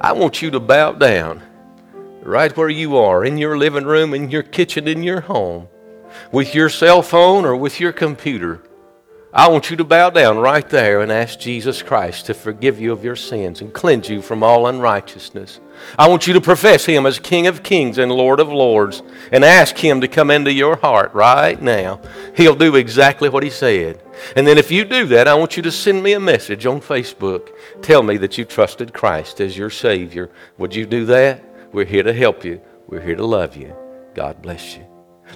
I 0.00 0.12
want 0.12 0.42
you 0.42 0.50
to 0.50 0.60
bow 0.60 0.92
down 0.92 1.42
right 2.22 2.56
where 2.56 2.68
you 2.68 2.96
are, 2.96 3.24
in 3.24 3.38
your 3.38 3.56
living 3.56 3.84
room, 3.84 4.14
in 4.14 4.30
your 4.30 4.42
kitchen, 4.42 4.88
in 4.88 5.02
your 5.02 5.20
home, 5.20 5.68
with 6.32 6.54
your 6.54 6.68
cell 6.68 7.02
phone 7.02 7.44
or 7.44 7.54
with 7.54 7.78
your 7.78 7.92
computer. 7.92 8.62
I 9.32 9.48
want 9.48 9.70
you 9.70 9.76
to 9.76 9.84
bow 9.84 10.08
down 10.08 10.38
right 10.38 10.66
there 10.70 11.02
and 11.02 11.12
ask 11.12 11.38
Jesus 11.38 11.82
Christ 11.82 12.26
to 12.26 12.34
forgive 12.34 12.80
you 12.80 12.92
of 12.92 13.04
your 13.04 13.14
sins 13.14 13.60
and 13.60 13.74
cleanse 13.74 14.08
you 14.08 14.22
from 14.22 14.42
all 14.42 14.66
unrighteousness. 14.66 15.60
I 15.98 16.08
want 16.08 16.26
you 16.26 16.32
to 16.32 16.40
profess 16.40 16.86
Him 16.86 17.04
as 17.04 17.18
King 17.18 17.46
of 17.46 17.62
Kings 17.62 17.98
and 17.98 18.10
Lord 18.10 18.40
of 18.40 18.48
Lords 18.48 19.02
and 19.30 19.44
ask 19.44 19.76
Him 19.76 20.00
to 20.00 20.08
come 20.08 20.30
into 20.30 20.50
your 20.50 20.76
heart 20.76 21.12
right 21.12 21.60
now. 21.60 22.00
He'll 22.36 22.54
do 22.54 22.76
exactly 22.76 23.28
what 23.28 23.42
He 23.42 23.50
said. 23.50 24.02
And 24.34 24.46
then 24.46 24.56
if 24.56 24.70
you 24.70 24.86
do 24.86 25.04
that, 25.08 25.28
I 25.28 25.34
want 25.34 25.58
you 25.58 25.62
to 25.62 25.70
send 25.70 26.02
me 26.02 26.14
a 26.14 26.20
message 26.20 26.64
on 26.64 26.80
Facebook. 26.80 27.50
Tell 27.82 28.02
me 28.02 28.16
that 28.16 28.38
you 28.38 28.46
trusted 28.46 28.94
Christ 28.94 29.42
as 29.42 29.58
your 29.58 29.70
Savior. 29.70 30.30
Would 30.56 30.74
you 30.74 30.86
do 30.86 31.04
that? 31.04 31.44
We're 31.70 31.84
here 31.84 32.02
to 32.02 32.14
help 32.14 32.46
you. 32.46 32.62
We're 32.86 33.02
here 33.02 33.16
to 33.16 33.26
love 33.26 33.56
you. 33.56 33.76
God 34.14 34.40
bless 34.40 34.74
you. 34.74 34.87